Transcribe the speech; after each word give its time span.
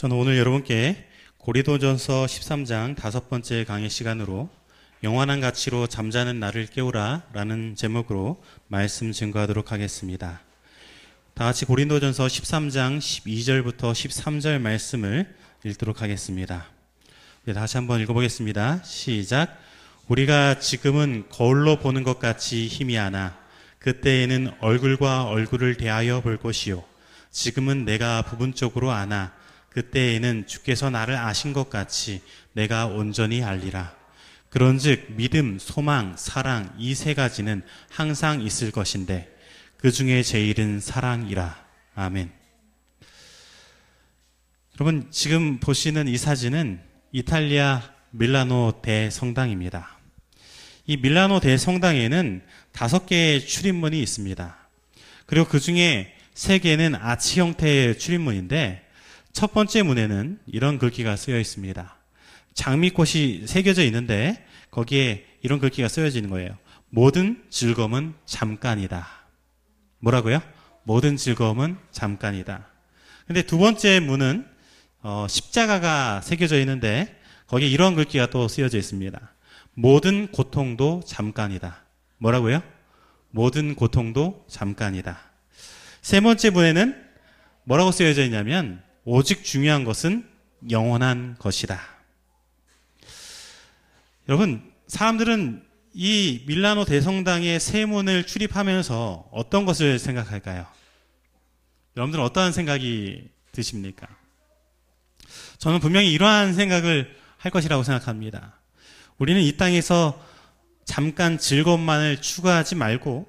저는 0.00 0.16
오늘 0.16 0.38
여러분께 0.38 0.96
고리도전서 1.36 2.24
13장 2.24 2.96
다섯 2.96 3.28
번째 3.28 3.66
강의 3.66 3.90
시간으로 3.90 4.48
영원한 5.02 5.42
가치로 5.42 5.88
잠자는 5.88 6.40
나를 6.40 6.64
깨우라 6.68 7.24
라는 7.34 7.76
제목으로 7.76 8.42
말씀 8.66 9.12
증거하도록 9.12 9.72
하겠습니다. 9.72 10.40
다 11.34 11.44
같이 11.44 11.66
고린도전서 11.66 12.28
13장 12.28 12.96
12절부터 12.96 13.92
13절 13.92 14.58
말씀을 14.58 15.36
읽도록 15.66 16.00
하겠습니다. 16.00 16.64
네, 17.44 17.52
다시 17.52 17.76
한번 17.76 18.00
읽어보겠습니다. 18.00 18.82
시작. 18.82 19.54
우리가 20.08 20.60
지금은 20.60 21.26
거울로 21.28 21.78
보는 21.78 22.04
것 22.04 22.18
같이 22.18 22.68
힘이 22.68 22.94
하나 22.94 23.38
그때에는 23.80 24.52
얼굴과 24.60 25.24
얼굴을 25.24 25.76
대하여 25.76 26.22
볼 26.22 26.38
것이요. 26.38 26.82
지금은 27.30 27.84
내가 27.84 28.22
부분적으로 28.22 28.92
아나 28.92 29.38
그때에는 29.70 30.46
주께서 30.46 30.90
나를 30.90 31.16
아신 31.16 31.52
것 31.52 31.70
같이 31.70 32.22
내가 32.52 32.86
온전히 32.86 33.42
알리라. 33.42 33.94
그런즉 34.50 35.12
믿음, 35.12 35.58
소망, 35.60 36.16
사랑 36.16 36.74
이 36.78 36.94
세 36.94 37.14
가지는 37.14 37.62
항상 37.88 38.42
있을 38.42 38.72
것인데 38.72 39.28
그 39.76 39.92
중에 39.92 40.22
제일은 40.22 40.80
사랑이라. 40.80 41.64
아멘. 41.94 42.30
여러분 44.78 45.06
지금 45.10 45.58
보시는 45.60 46.08
이 46.08 46.16
사진은 46.16 46.80
이탈리아 47.12 47.82
밀라노 48.10 48.80
대성당입니다. 48.82 49.98
이 50.86 50.96
밀라노 50.96 51.40
대성당에는 51.40 52.42
다섯 52.72 53.06
개의 53.06 53.46
출입문이 53.46 54.02
있습니다. 54.02 54.56
그리고 55.26 55.46
그 55.46 55.60
중에 55.60 56.16
세 56.34 56.58
개는 56.58 56.94
아치 56.96 57.38
형태의 57.40 57.98
출입문인데 57.98 58.89
첫 59.32 59.52
번째 59.52 59.82
문에는 59.82 60.40
이런 60.46 60.78
글귀가 60.78 61.16
쓰여 61.16 61.38
있습니다. 61.38 61.96
장미꽃이 62.54 63.46
새겨져 63.46 63.84
있는데 63.84 64.44
거기에 64.70 65.24
이런 65.42 65.58
글귀가 65.58 65.88
쓰여지는 65.88 66.30
거예요. 66.30 66.56
모든 66.90 67.42
즐거움은 67.50 68.14
잠깐이다. 68.26 69.06
뭐라고요? 70.00 70.40
모든 70.82 71.16
즐거움은 71.16 71.76
잠깐이다. 71.92 72.66
근데 73.26 73.42
두 73.42 73.58
번째 73.58 74.00
문은 74.00 74.46
어, 75.02 75.26
십자가가 75.28 76.20
새겨져 76.20 76.58
있는데 76.60 77.16
거기에 77.46 77.68
이런 77.68 77.94
글귀가 77.94 78.26
또 78.26 78.48
쓰여져 78.48 78.78
있습니다. 78.78 79.34
모든 79.74 80.30
고통도 80.32 81.02
잠깐이다. 81.06 81.84
뭐라고요? 82.18 82.62
모든 83.30 83.74
고통도 83.76 84.44
잠깐이다. 84.48 85.18
세 86.02 86.20
번째 86.20 86.50
문에는 86.50 87.04
뭐라고 87.64 87.92
쓰여져 87.92 88.24
있냐면 88.24 88.82
오직 89.04 89.44
중요한 89.44 89.84
것은 89.84 90.28
영원한 90.70 91.36
것이다. 91.38 91.80
여러분, 94.28 94.72
사람들은 94.88 95.64
이 95.92 96.44
밀라노 96.46 96.84
대성당의 96.84 97.58
세문을 97.58 98.26
출입하면서 98.26 99.30
어떤 99.32 99.64
것을 99.64 99.98
생각할까요? 99.98 100.66
여러분들은 101.96 102.24
어떠한 102.24 102.52
생각이 102.52 103.28
드십니까? 103.52 104.06
저는 105.58 105.80
분명히 105.80 106.12
이러한 106.12 106.54
생각을 106.54 107.16
할 107.38 107.50
것이라고 107.50 107.82
생각합니다. 107.82 108.60
우리는 109.18 109.40
이 109.40 109.56
땅에서 109.56 110.24
잠깐 110.84 111.38
즐거움만을 111.38 112.20
추구하지 112.20 112.74
말고 112.74 113.26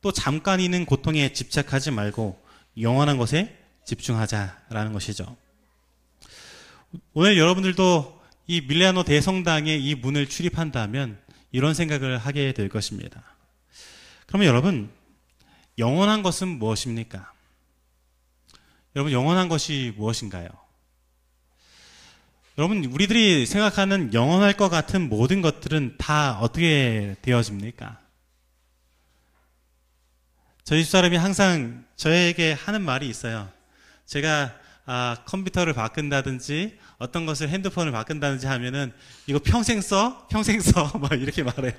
또 0.00 0.12
잠깐 0.12 0.60
있는 0.60 0.84
고통에 0.84 1.32
집착하지 1.32 1.90
말고 1.90 2.40
영원한 2.80 3.18
것에 3.18 3.63
집중하자라는 3.84 4.92
것이죠. 4.92 5.36
오늘 7.12 7.38
여러분들도 7.38 8.22
이 8.46 8.60
밀레아노 8.62 9.04
대성당의 9.04 9.82
이 9.84 9.94
문을 9.94 10.28
출입한다면 10.28 11.18
이런 11.52 11.74
생각을 11.74 12.18
하게 12.18 12.52
될 12.52 12.68
것입니다. 12.68 13.22
그러면 14.26 14.48
여러분, 14.48 14.90
영원한 15.78 16.22
것은 16.22 16.48
무엇입니까? 16.48 17.32
여러분, 18.96 19.12
영원한 19.12 19.48
것이 19.48 19.92
무엇인가요? 19.96 20.48
여러분, 22.58 22.84
우리들이 22.84 23.46
생각하는 23.46 24.14
영원할 24.14 24.56
것 24.56 24.68
같은 24.68 25.08
모든 25.08 25.42
것들은 25.42 25.96
다 25.98 26.38
어떻게 26.38 27.16
되어집니까? 27.22 28.00
저희 30.62 30.82
집사람이 30.82 31.16
항상 31.16 31.84
저에게 31.96 32.52
하는 32.52 32.82
말이 32.82 33.08
있어요. 33.08 33.53
제가 34.06 34.54
아, 34.86 35.16
컴퓨터를 35.24 35.72
바꾼다든지 35.72 36.78
어떤 36.98 37.24
것을 37.24 37.48
핸드폰을 37.48 37.90
바꾼다든지 37.92 38.46
하면은 38.46 38.92
이거 39.26 39.38
평생 39.38 39.80
써? 39.80 40.26
평생 40.28 40.60
써? 40.60 40.92
막 40.98 41.12
이렇게 41.12 41.42
말해요. 41.42 41.72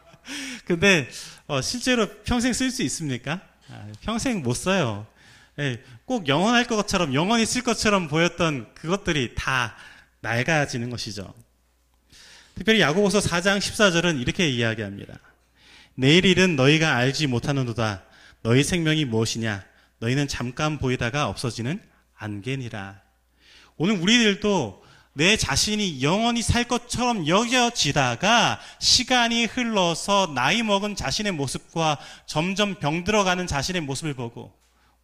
근데 0.64 1.08
어, 1.46 1.60
실제로 1.60 2.08
평생 2.24 2.52
쓸 2.52 2.70
수 2.70 2.82
있습니까? 2.84 3.40
아, 3.70 3.86
평생 4.00 4.42
못 4.42 4.54
써요. 4.54 5.06
예, 5.58 5.82
꼭 6.04 6.28
영원할 6.28 6.66
것처럼 6.66 7.14
영원히 7.14 7.44
쓸 7.44 7.62
것처럼 7.62 8.08
보였던 8.08 8.74
그것들이 8.74 9.34
다 9.34 9.74
낡아지는 10.20 10.88
것이죠. 10.88 11.34
특별히 12.54 12.80
야고보서 12.80 13.20
4장 13.20 13.58
14절은 13.58 14.20
이렇게 14.20 14.48
이야기합니다. 14.48 15.18
내일 15.94 16.24
일은 16.24 16.56
너희가 16.56 16.94
알지 16.94 17.26
못하는도다. 17.26 18.04
너희 18.42 18.62
생명이 18.62 19.04
무엇이냐? 19.04 19.64
너희는 20.00 20.28
잠깐 20.28 20.78
보이다가 20.78 21.28
없어지는 21.28 21.80
안개니라. 22.16 23.00
오늘 23.76 23.96
우리들도 23.96 24.84
내 25.14 25.36
자신이 25.36 26.02
영원히 26.02 26.42
살 26.42 26.64
것처럼 26.64 27.26
여겨지다가 27.26 28.60
시간이 28.78 29.46
흘러서 29.46 30.32
나이 30.34 30.62
먹은 30.62 30.94
자신의 30.94 31.32
모습과 31.32 31.98
점점 32.26 32.76
병들어가는 32.76 33.46
자신의 33.46 33.82
모습을 33.82 34.14
보고 34.14 34.56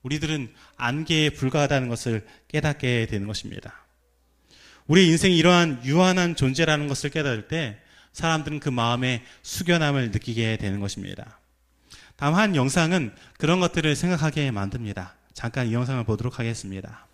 우리들은 0.03 0.53
안개에 0.77 1.31
불과하다는 1.31 1.89
것을 1.89 2.27
깨닫게 2.49 3.07
되는 3.07 3.27
것입니다. 3.27 3.85
우리 4.87 5.09
인생이 5.09 5.37
이러한 5.37 5.85
유한한 5.85 6.37
존재라는 6.37 6.89
것을 6.89 7.11
깨달을 7.11 7.49
때 7.49 7.79
사람들은 8.13 8.61
그 8.61 8.69
마음에 8.69 9.25
숙연함을 9.43 10.11
느끼게 10.13 10.59
되는 10.59 10.79
것입니다. 10.79 11.41
한 12.19 12.57
영상은 12.57 13.13
그런 13.39 13.61
것들을 13.61 13.95
생각하게 13.97 14.51
만듭니다. 14.51 15.15
잠깐 15.33 15.67
이 15.67 15.75
영상을 15.75 16.03
보도록 16.05 16.39
하겠습니다. 16.39 17.07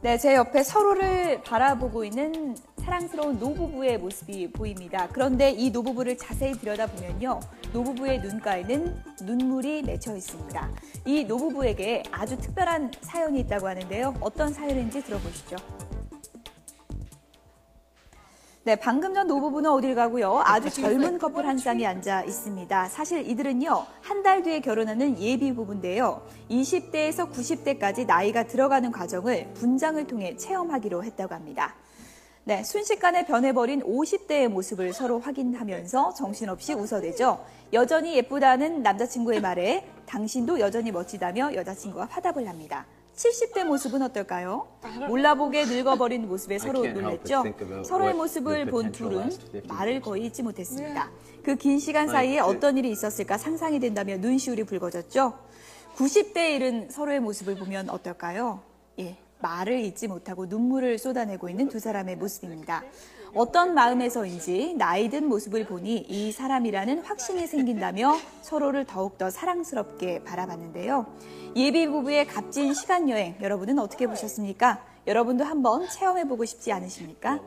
네, 0.00 0.16
제 0.16 0.36
옆에 0.36 0.62
서로를 0.62 1.42
바라보고 1.42 2.04
있는 2.04 2.56
사랑스러운 2.76 3.40
노부부의 3.40 3.98
모습이 3.98 4.52
보입니다. 4.52 5.08
그런데 5.08 5.50
이 5.50 5.70
노부부를 5.70 6.16
자세히 6.16 6.52
들여다보면요. 6.52 7.40
노부부의 7.72 8.20
눈가에는 8.20 9.02
눈물이 9.22 9.82
맺혀 9.82 10.16
있습니다. 10.16 10.70
이 11.04 11.24
노부부에게 11.24 12.04
아주 12.12 12.38
특별한 12.38 12.92
사연이 13.00 13.40
있다고 13.40 13.66
하는데요. 13.66 14.14
어떤 14.20 14.54
사연인지 14.54 15.02
들어보시죠. 15.02 15.56
네, 18.68 18.76
방금 18.76 19.14
전 19.14 19.26
노부부는 19.28 19.70
어딜 19.70 19.94
가고요. 19.94 20.42
아주 20.44 20.68
젊은 20.68 21.18
커플 21.18 21.46
한 21.46 21.56
쌍이 21.56 21.86
앉아 21.86 22.24
있습니다. 22.24 22.88
사실 22.90 23.26
이들은요, 23.26 23.86
한 24.02 24.22
달 24.22 24.42
뒤에 24.42 24.60
결혼하는 24.60 25.18
예비 25.18 25.54
부부인데요. 25.54 26.20
20대에서 26.50 27.32
90대까지 27.32 28.04
나이가 28.04 28.42
들어가는 28.46 28.92
과정을 28.92 29.54
분장을 29.54 30.06
통해 30.06 30.36
체험하기로 30.36 31.02
했다고 31.02 31.34
합니다. 31.34 31.76
네, 32.44 32.62
순식간에 32.62 33.24
변해버린 33.24 33.80
50대의 33.80 34.48
모습을 34.48 34.92
서로 34.92 35.18
확인하면서 35.18 36.12
정신없이 36.12 36.74
웃어대죠. 36.74 37.42
여전히 37.72 38.16
예쁘다는 38.16 38.82
남자친구의 38.82 39.40
말에 39.40 39.88
당신도 40.04 40.60
여전히 40.60 40.92
멋지다며 40.92 41.54
여자친구가 41.54 42.08
화답을 42.10 42.46
합니다. 42.46 42.84
70대 43.22 43.64
모습은 43.64 44.00
어떨까요? 44.02 44.68
몰라보게 45.08 45.64
늙어버린 45.64 46.28
모습에 46.28 46.58
서로 46.58 46.86
놀랬죠. 46.86 47.42
서로의 47.84 48.14
모습을 48.14 48.66
본 48.66 48.92
둘은 48.92 49.30
말을 49.66 50.00
거의 50.00 50.26
잊지 50.26 50.42
못했습니다. 50.44 51.10
그 51.42 51.56
긴 51.56 51.78
시간 51.80 52.08
사이에 52.08 52.38
어떤 52.38 52.76
일이 52.78 52.90
있었을까 52.90 53.36
상상이 53.36 53.80
된다며 53.80 54.16
눈시울이 54.18 54.62
붉어졌죠. 54.64 55.36
90대에 55.96 56.54
이른 56.54 56.88
서로의 56.90 57.18
모습을 57.20 57.56
보면 57.56 57.90
어떨까요? 57.90 58.62
예, 59.00 59.16
말을 59.40 59.80
잊지 59.80 60.06
못하고 60.06 60.46
눈물을 60.46 60.96
쏟아내고 60.98 61.48
있는 61.48 61.68
두 61.68 61.80
사람의 61.80 62.16
모습입니다. 62.16 62.84
어떤 63.34 63.74
마음에서인지 63.74 64.74
나이 64.74 65.08
든 65.10 65.28
모습을 65.28 65.66
보니 65.66 66.06
이 66.08 66.32
사람이라는 66.32 67.04
확신이 67.04 67.46
생긴다며 67.46 68.16
서로를 68.42 68.84
더욱더 68.84 69.30
사랑스럽게 69.30 70.24
바라봤는데요. 70.24 71.06
예비 71.56 71.86
부부의 71.86 72.26
값진 72.26 72.74
시간 72.74 73.08
여행 73.08 73.36
여러분은 73.40 73.78
어떻게 73.78 74.06
보셨습니까? 74.06 74.84
여러분도 75.06 75.44
한번 75.44 75.88
체험해 75.88 76.24
보고 76.28 76.44
싶지 76.44 76.72
않으십니까? 76.72 77.40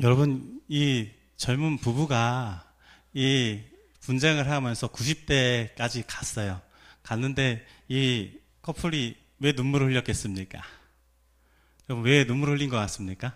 여러분 0.00 0.60
이 0.68 1.08
젊은 1.36 1.76
부부가 1.78 2.64
이 3.12 3.60
분장을 4.00 4.48
하면서 4.48 4.88
90대까지 4.88 6.04
갔어요. 6.06 6.60
갔는데 7.02 7.64
이 7.88 8.30
커플이 8.62 9.16
왜 9.40 9.52
눈물을 9.52 9.88
흘렸겠습니까? 9.88 10.62
그럼 11.86 12.02
왜 12.04 12.24
눈물을 12.24 12.54
흘린 12.54 12.70
것 12.70 12.76
같습니까? 12.76 13.34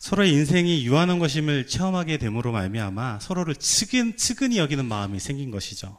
서로의 0.00 0.32
인생이 0.32 0.86
유한한 0.86 1.18
것임을 1.18 1.66
체험하게 1.66 2.16
됨으로 2.16 2.52
말미암아 2.52 3.18
서로를 3.20 3.54
측은, 3.54 4.16
측은히 4.16 4.56
여기는 4.56 4.86
마음이 4.86 5.20
생긴 5.20 5.50
것이죠. 5.50 5.98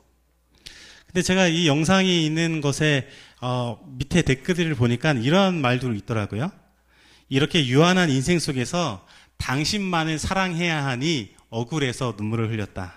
근데 1.05 1.21
제가 1.21 1.47
이 1.47 1.67
영상이 1.67 2.25
있는 2.25 2.61
것에 2.61 3.07
어, 3.41 3.79
밑에 3.99 4.23
댓글들을 4.23 4.73
보니까 4.73 5.11
이런 5.13 5.61
말도 5.61 5.93
있더라고요. 5.93 6.51
이렇게 7.29 7.67
유한한 7.67 8.09
인생 8.09 8.39
속에서 8.39 9.05
당신만을 9.37 10.17
사랑해야 10.17 10.83
하니 10.83 11.35
억울해서 11.51 12.15
눈물을 12.17 12.49
흘렸다. 12.49 12.95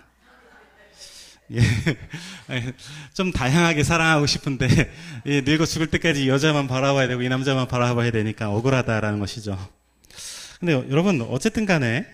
예. 1.52 1.60
좀 3.12 3.30
다양하게 3.30 3.84
사랑하고 3.84 4.24
싶은데, 4.24 4.90
예, 5.26 5.42
늙어 5.42 5.66
죽을 5.66 5.88
때까지 5.88 6.24
이 6.24 6.28
여자만 6.30 6.66
바라봐야 6.66 7.08
되고 7.08 7.20
이 7.20 7.28
남자만 7.28 7.68
바라봐야 7.68 8.10
되니까 8.10 8.50
억울하다라는 8.50 9.18
것이죠. 9.20 9.58
근데 10.64 10.90
여러분, 10.90 11.20
어쨌든 11.20 11.66
간에 11.66 12.06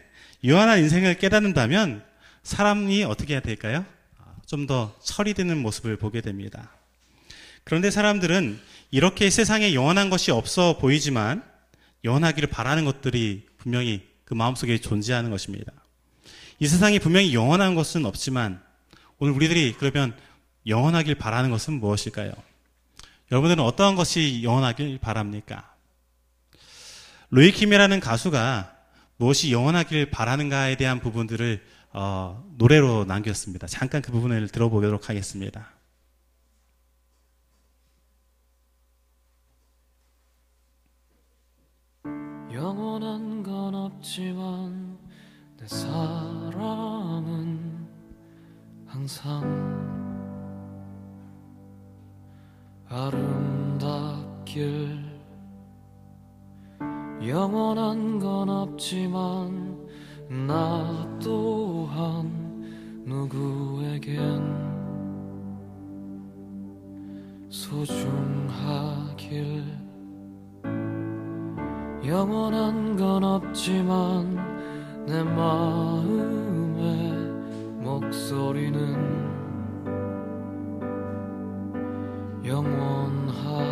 유한한 0.43 0.81
인생을 0.81 1.19
깨닫는다면 1.19 2.02
사람이 2.43 3.05
어떻게 3.05 3.35
해야 3.35 3.41
될까요? 3.41 3.85
좀더 4.47 4.93
드는 5.37 5.58
모습을 5.58 5.97
보게 5.97 6.20
됩니다. 6.20 6.73
그런데 7.62 7.93
사람들은 7.93 8.58
이렇게 8.91 9.31
세상에 9.31 9.73
영원한 9.73 10.11
것이 10.11 10.32
없어 10.32 10.79
보이지만 10.79 11.44
영원하기를 12.02 12.49
바라는 12.49 12.85
것들이 12.85 13.47
분명히 13.56 14.05
그 14.25 14.35
마음속에 14.35 14.79
존재하는 14.79 15.31
것입니다. 15.31 15.70
이 16.58 16.67
세상에 16.67 16.99
분명히 16.99 17.32
영원한 17.32 17.76
것은 17.76 18.05
없지만 18.05 18.61
오늘 19.20 19.32
우리들이 19.32 19.76
그러면 19.79 20.17
영원하길 20.67 21.14
바라는 21.14 21.50
것은 21.50 21.75
무엇일까요? 21.75 22.32
여러분들은 23.31 23.62
어떠한 23.62 23.94
것이 23.94 24.43
영원하길 24.43 24.99
바랍니까? 24.99 25.69
로이킴이라는 27.30 28.00
가수가 28.00 28.76
무엇이 29.16 29.52
영원하길 29.52 30.10
바라는가에 30.10 30.76
대한 30.76 30.98
부분들을 31.00 31.62
어, 31.92 32.44
노래로 32.56 33.04
남겼습니다. 33.04 33.66
잠깐 33.66 34.02
그 34.02 34.12
부분을 34.12 34.48
들어보도록 34.48 35.08
하겠습니다. 35.08 35.70
영원한 42.52 43.42
건 43.42 43.74
없지만 43.74 44.98
내 45.56 45.66
사랑은 45.66 46.78
항상 48.86 49.70
아름답길 52.88 54.30
영원한 57.26 58.19
건 58.19 58.49
없지만 58.49 59.76
나 60.46 61.06
또한 61.22 62.31
누구에겐 63.05 64.70
소중하길. 67.50 69.00
영원한 72.06 72.96
건 72.96 73.23
없지만 73.23 74.37
내 75.06 75.23
마음의 75.23 76.78
목소리는 77.84 79.31
영원하길 82.44 83.70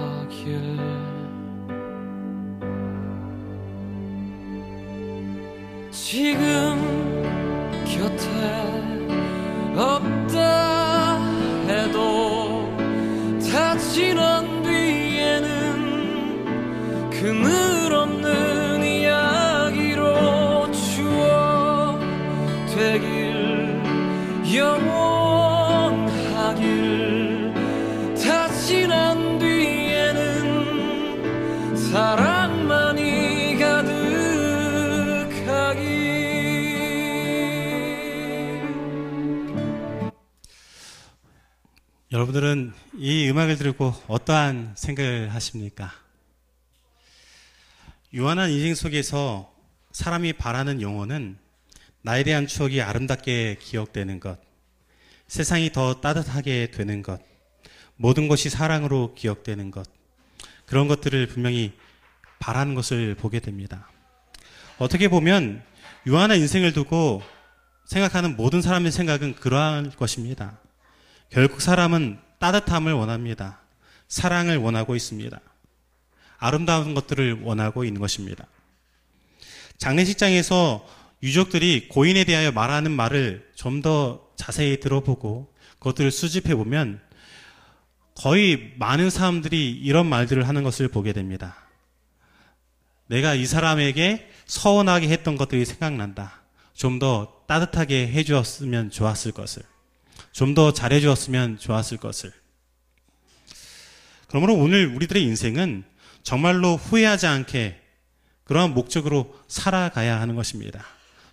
지금 6.11 6.81
곁에 7.85 8.58
여러분들은 42.29 42.73
이 42.99 43.29
음악을 43.31 43.57
들고 43.57 43.95
어떠한 44.07 44.75
생각을 44.77 45.33
하십니까? 45.33 45.93
유한한 48.13 48.51
인생 48.51 48.75
속에서 48.75 49.51
사람이 49.93 50.35
바라는 50.35 50.83
영혼은 50.83 51.39
나에 52.03 52.25
대한 52.25 52.47
추억이 52.47 52.83
아름답게 52.83 53.59
기억되는 53.61 54.21
것, 54.21 54.39
세상이 55.27 55.73
더 55.73 56.01
따뜻하게 56.01 56.71
되는 56.71 57.03
것, 57.03 57.21
모든 57.97 58.29
것이 58.29 58.51
사랑으로 58.51 59.15
기억되는 59.15 59.71
것, 59.71 59.89
그런 60.67 60.87
것들을 60.87 61.29
분명히 61.29 61.73
바라는 62.41 62.75
것을 62.75 63.15
보게 63.15 63.41
됩니다. 63.41 63.89
어떻게 64.79 65.09
보면 65.09 65.63
유한한 66.07 66.39
인생을 66.39 66.73
두고 66.75 67.23
생각하는 67.87 68.37
모든 68.37 68.61
사람의 68.61 68.93
생각은 68.93 69.37
그러한 69.37 69.93
것입니다. 69.97 70.59
결국 71.31 71.61
사람은 71.61 72.19
따뜻함을 72.39 72.93
원합니다. 72.93 73.61
사랑을 74.09 74.57
원하고 74.57 74.97
있습니다. 74.97 75.39
아름다운 76.39 76.95
것들을 76.95 77.43
원하고 77.43 77.85
있는 77.85 78.01
것입니다. 78.01 78.47
장례식장에서 79.79 80.87
유족들이 81.23 81.89
고인에 81.89 82.25
대하여 82.25 82.53
말하는 82.53 82.91
말을 82.93 83.51
좀 83.55 83.83
더 83.83 84.29
자세히 84.37 84.79
들어보고 84.81 85.53
그것들을 85.81 86.11
수집해 86.13 86.55
보면 86.55 87.01
거의 88.15 88.73
많은 88.79 89.11
사람들이 89.11 89.71
이런 89.73 90.07
말들을 90.07 90.47
하는 90.49 90.63
것을 90.63 90.89
보게 90.89 91.13
됩니다. 91.13 91.57
내가 93.07 93.35
이 93.35 93.47
사람에게 93.47 94.31
서운하게 94.47 95.09
했던 95.09 95.37
것들이 95.37 95.65
생각난다. 95.65 96.41
좀 96.75 96.99
더 97.01 97.43
따뜻하게 97.49 98.09
해주었으면 98.09 98.91
좋았을 98.91 99.33
것을. 99.33 99.63
좀 100.39 100.55
더 100.55 100.73
잘해 100.73 101.01
주었으면 101.01 101.59
좋았을 101.59 101.97
것을. 101.97 102.33
그러므로 104.29 104.55
오늘 104.55 104.87
우리들의 104.87 105.21
인생은 105.25 105.83
정말로 106.23 106.77
후회하지 106.77 107.27
않게 107.27 107.81
그러한 108.45 108.73
목적으로 108.73 109.35
살아가야 109.49 110.21
하는 110.21 110.37
것입니다. 110.37 110.85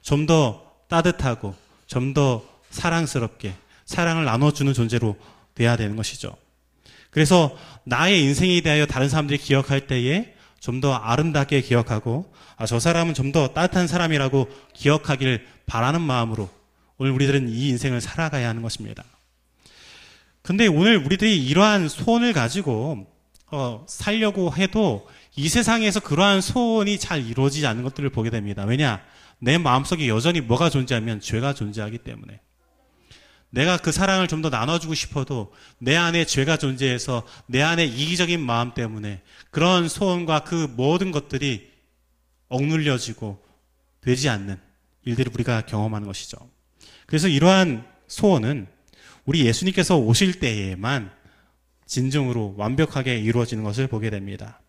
좀 0.02 0.26
더 0.26 0.72
따뜻하고 0.90 1.54
좀 1.86 2.16
더 2.16 2.44
사랑스럽게 2.72 3.54
사랑을 3.86 4.26
나눠주는 4.26 4.74
존재로 4.74 5.16
돼야 5.54 5.78
되는 5.78 5.96
것이죠. 5.96 6.36
그래서 7.12 7.56
나의 7.84 8.24
인생에 8.24 8.62
대하여 8.62 8.88
다른 8.88 9.08
사람들이 9.08 9.38
기억할 9.38 9.86
때에 9.86 10.34
좀 10.60 10.82
더 10.82 10.96
아름답게 10.96 11.62
기억하고 11.62 12.34
아, 12.58 12.66
저 12.66 12.80
사람은 12.80 13.14
좀 13.14 13.32
더 13.32 13.50
따뜻한 13.50 13.86
사람이라고 13.88 14.50
기억하기를 14.74 15.46
바라는 15.68 16.02
마음으로 16.02 16.50
오늘 16.98 17.12
우리들은 17.12 17.50
이 17.50 17.70
인생을 17.70 18.02
살아가야 18.02 18.50
하는 18.50 18.62
것입니다. 18.62 19.04
근데 20.42 20.68
오늘 20.68 20.98
우리들이 20.98 21.44
이러한 21.46 21.90
소원을 21.90 22.34
가지고 22.34 23.08
어, 23.48 23.86
살려고 23.88 24.54
해도 24.56 25.08
이 25.36 25.50
세상에서 25.50 26.00
그러한 26.00 26.42
소원이 26.42 27.00
잘 27.00 27.26
이루어지지 27.26 27.66
않는 27.68 27.84
것들을 27.84 28.10
보게 28.10 28.30
됩니다. 28.30 28.64
왜냐? 28.64 29.04
내 29.40 29.58
마음속에 29.58 30.08
여전히 30.08 30.42
뭐가 30.42 30.70
존재하면 30.70 31.20
죄가 31.20 31.54
존재하기 31.54 32.00
때문에. 32.00 32.40
내가 33.50 33.78
그 33.78 33.92
사랑을 33.92 34.28
좀 34.28 34.42
더 34.42 34.50
나눠주고 34.50 34.94
싶어도 34.94 35.54
내 35.80 35.96
안에 35.96 36.26
죄가 36.26 36.58
존재해서 36.58 37.26
내 37.48 37.62
안에 37.62 37.86
이기적인 37.86 38.40
마음 38.40 38.74
때문에 38.74 39.22
그런 39.50 39.88
소원과 39.88 40.44
그 40.44 40.68
모든 40.76 41.12
것들이 41.12 41.72
억눌려지고 42.50 43.42
되지 44.02 44.30
않는 44.30 44.60
일들을 45.06 45.32
우리가 45.34 45.62
경험하는 45.62 46.06
것이죠. 46.06 46.38
그래서 47.06 47.28
이러한 47.28 47.86
소원은 48.08 48.68
우리 49.26 49.46
예수님께서 49.46 49.98
오실 49.98 50.40
때에만 50.40 51.12
진정으로 51.86 52.56
완벽하게 52.58 53.18
이루어지는 53.18 53.64
것을 53.64 53.88
보게 53.88 54.10
됩니다. 54.10 54.60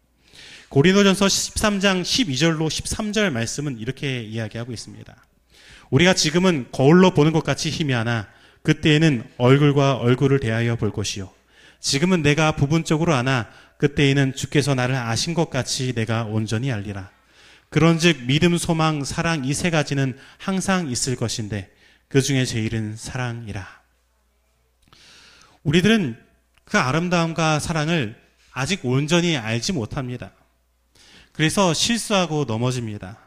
고린도전서 0.69 1.27
13장 1.27 2.03
12절로 2.03 2.67
13절 2.69 3.31
말씀은 3.31 3.79
이렇게 3.79 4.23
이야기하고 4.23 4.73
있습니다. 4.73 5.17
우리가 5.91 6.15
지금은 6.15 6.67
거울로 6.73 7.13
보는 7.13 7.33
것 7.33 7.45
같이 7.45 7.71
희미하나 7.71 8.29
그때에는 8.63 9.25
얼굴과 9.39 9.97
얼굴을 9.97 10.41
대하여 10.41 10.77
볼 10.77 10.93
것이요. 10.93 11.31
지금은 11.81 12.23
내가 12.23 12.53
부분적으로 12.53 13.15
아나 13.15 13.49
그때에는 13.79 14.35
주께서 14.35 14.75
나를 14.75 14.97
아신 14.97 15.35
것 15.35 15.51
같이 15.51 15.93
내가 15.93 16.25
온전히 16.25 16.73
알리라. 16.73 17.11
그런즉 17.71 18.25
믿음, 18.27 18.57
소망, 18.59 19.05
사랑 19.05 19.45
이 19.45 19.53
세 19.53 19.71
가지는 19.71 20.17
항상 20.39 20.89
있을 20.91 21.15
것인데 21.15 21.71
그 22.09 22.23
중에 22.23 22.45
제일은 22.45 22.97
사랑이라. 22.97 23.67
우리들은 25.65 26.17
그 26.65 26.79
아름다움과 26.79 27.59
사랑을 27.59 28.21
아직 28.53 28.85
온전히 28.85 29.37
알지 29.37 29.73
못합니다. 29.73 30.33
그래서 31.33 31.75
실수하고 31.75 32.45
넘어집니다. 32.45 33.19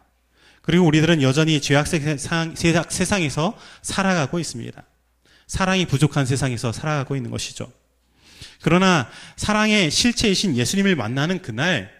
그리고 0.61 0.85
우리들은 0.85 1.21
여전히 1.21 1.61
죄악 1.61 1.87
세상, 1.87 2.55
세상에서 2.55 3.57
살아가고 3.81 4.39
있습니다. 4.39 4.83
사랑이 5.47 5.85
부족한 5.85 6.25
세상에서 6.25 6.71
살아가고 6.71 7.15
있는 7.15 7.31
것이죠. 7.31 7.71
그러나 8.61 9.09
사랑의 9.35 9.91
실체이신 9.91 10.55
예수님을 10.57 10.95
만나는 10.95 11.41
그날 11.41 11.91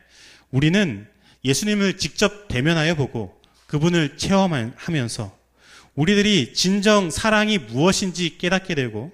우리는 0.52 1.08
예수님을 1.44 1.98
직접 1.98 2.48
대면하여 2.48 2.96
보고 2.96 3.42
그분을 3.68 4.18
체험하면서 4.18 5.39
우리들이 6.00 6.54
진정 6.54 7.12
사랑이 7.12 7.58
무엇인지 7.58 8.38
깨닫게 8.38 8.74
되고 8.74 9.12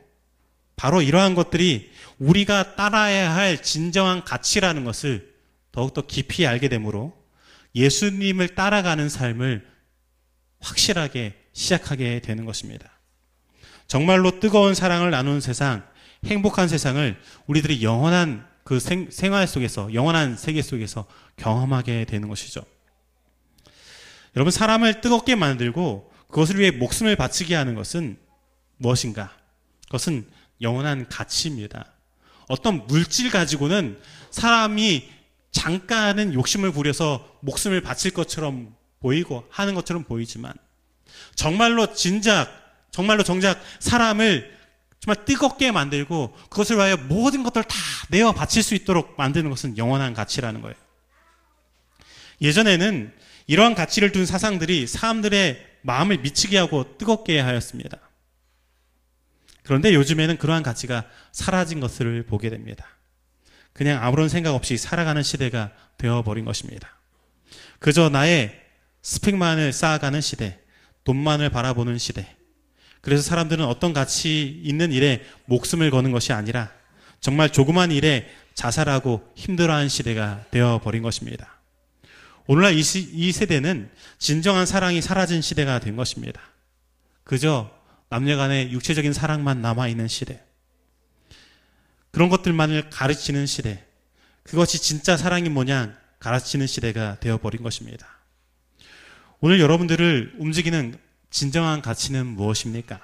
바로 0.75 1.01
이러한 1.01 1.33
것들이 1.33 1.89
우리가 2.19 2.75
따라야 2.75 3.33
할 3.33 3.63
진정한 3.63 4.23
가치라는 4.23 4.83
것을 4.83 5.33
더욱더 5.71 6.05
깊이 6.05 6.45
알게 6.45 6.69
되므로 6.69 7.17
예수님을 7.73 8.49
따라가는 8.49 9.09
삶을 9.09 9.65
확실하게 10.59 11.33
시작하게 11.53 12.19
되는 12.19 12.45
것입니다. 12.45 12.91
정말로 13.87 14.39
뜨거운 14.39 14.75
사랑을 14.75 15.09
나누는 15.09 15.41
세상, 15.41 15.83
행복한 16.25 16.67
세상을 16.67 17.19
우리들이 17.47 17.81
영원한 17.81 18.47
그 18.63 18.79
생, 18.79 19.09
생활 19.09 19.47
속에서, 19.47 19.91
영원한 19.95 20.37
세계 20.37 20.61
속에서 20.61 21.07
경험하게 21.37 22.05
되는 22.05 22.29
것이죠. 22.29 22.63
여러분, 24.35 24.51
사람을 24.51 25.01
뜨겁게 25.01 25.33
만들고 25.33 26.13
그것을 26.35 26.59
위해 26.59 26.69
목숨을 26.69 27.15
바치게 27.15 27.55
하는 27.55 27.75
것은 27.75 28.17
무엇인가? 28.75 29.31
그것은 29.85 30.27
영원한 30.59 31.07
가치입니다. 31.07 31.85
어떤 32.49 32.85
물질 32.87 33.31
가지고는 33.31 34.01
사람이 34.31 35.09
잠깐은 35.53 36.33
욕심을 36.33 36.73
부려서 36.73 37.25
목숨을 37.39 37.79
바칠 37.79 38.11
것처럼 38.11 38.75
보이고 38.99 39.47
하는 39.49 39.75
것처럼 39.75 40.03
보이지만 40.03 40.51
정말로 41.35 41.93
진작, 41.93 42.51
정말로 42.91 43.23
정작 43.23 43.57
사람을 43.79 44.53
정말 44.99 45.23
뜨겁게 45.23 45.71
만들고 45.71 46.35
그것을 46.49 46.75
위하여 46.75 46.97
모든 46.97 47.43
것들을 47.43 47.63
다 47.63 47.77
내어 48.09 48.33
바칠 48.33 48.61
수 48.61 48.75
있도록 48.75 49.15
만드는 49.17 49.49
것은 49.49 49.77
영원한 49.77 50.13
가치라는 50.13 50.61
거예요. 50.61 50.75
예전에는 52.41 53.13
이러한 53.47 53.73
가치를 53.73 54.11
둔 54.11 54.25
사상들이 54.25 54.85
사람들의 54.85 55.74
마음을 55.85 56.17
미치게 56.17 56.57
하고 56.57 56.97
뜨겁게 56.97 57.39
하였습니다. 57.39 57.99
그런데 59.63 59.93
요즘에는 59.93 60.37
그러한 60.37 60.63
가치가 60.63 61.05
사라진 61.31 61.79
것을 61.79 62.23
보게 62.23 62.49
됩니다. 62.49 62.87
그냥 63.73 64.03
아무런 64.03 64.29
생각 64.29 64.53
없이 64.53 64.77
살아가는 64.77 65.21
시대가 65.21 65.71
되어버린 65.97 66.45
것입니다. 66.45 66.97
그저 67.79 68.09
나의 68.09 68.59
스펙만을 69.01 69.73
쌓아가는 69.73 70.21
시대, 70.21 70.59
돈만을 71.03 71.49
바라보는 71.49 71.97
시대. 71.97 72.35
그래서 73.01 73.21
사람들은 73.21 73.63
어떤 73.65 73.93
가치 73.93 74.47
있는 74.63 74.91
일에 74.91 75.23
목숨을 75.45 75.91
거는 75.91 76.11
것이 76.11 76.33
아니라 76.33 76.71
정말 77.19 77.51
조그만 77.51 77.91
일에 77.91 78.27
자살하고 78.55 79.31
힘들어하는 79.35 79.89
시대가 79.89 80.43
되어버린 80.49 81.03
것입니다. 81.03 81.54
오늘날 82.47 82.75
이, 82.75 82.83
시, 82.83 82.99
이 83.11 83.31
세대는 83.31 83.89
진정한 84.19 84.65
사랑이 84.65 85.01
사라진 85.01 85.41
시대가 85.41 85.79
된 85.79 85.95
것입니다. 85.95 86.41
그저 87.23 87.71
남녀 88.09 88.37
간의 88.37 88.71
육체적인 88.71 89.13
사랑만 89.13 89.61
남아있는 89.61 90.07
시대. 90.07 90.43
그런 92.11 92.29
것들만을 92.29 92.89
가르치는 92.91 93.45
시대. 93.45 93.83
그것이 94.43 94.79
진짜 94.79 95.17
사랑이 95.17 95.49
뭐냐 95.49 95.97
가르치는 96.19 96.67
시대가 96.67 97.19
되어버린 97.19 97.63
것입니다. 97.63 98.07
오늘 99.39 99.59
여러분들을 99.59 100.35
움직이는 100.37 100.97
진정한 101.29 101.81
가치는 101.81 102.25
무엇입니까? 102.25 102.99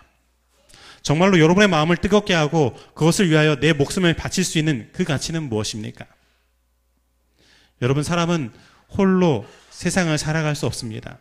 정말로 1.01 1.39
여러분의 1.39 1.67
마음을 1.67 1.97
뜨겁게 1.97 2.33
하고 2.33 2.75
그것을 2.93 3.29
위하여 3.29 3.59
내 3.59 3.73
목숨을 3.73 4.13
바칠 4.13 4.43
수 4.43 4.59
있는 4.59 4.89
그 4.93 5.03
가치는 5.03 5.49
무엇입니까? 5.49 6.05
여러분, 7.81 8.03
사람은 8.03 8.51
홀로 8.97 9.45
세상을 9.69 10.15
살아갈 10.17 10.55
수 10.55 10.65
없습니다. 10.65 11.17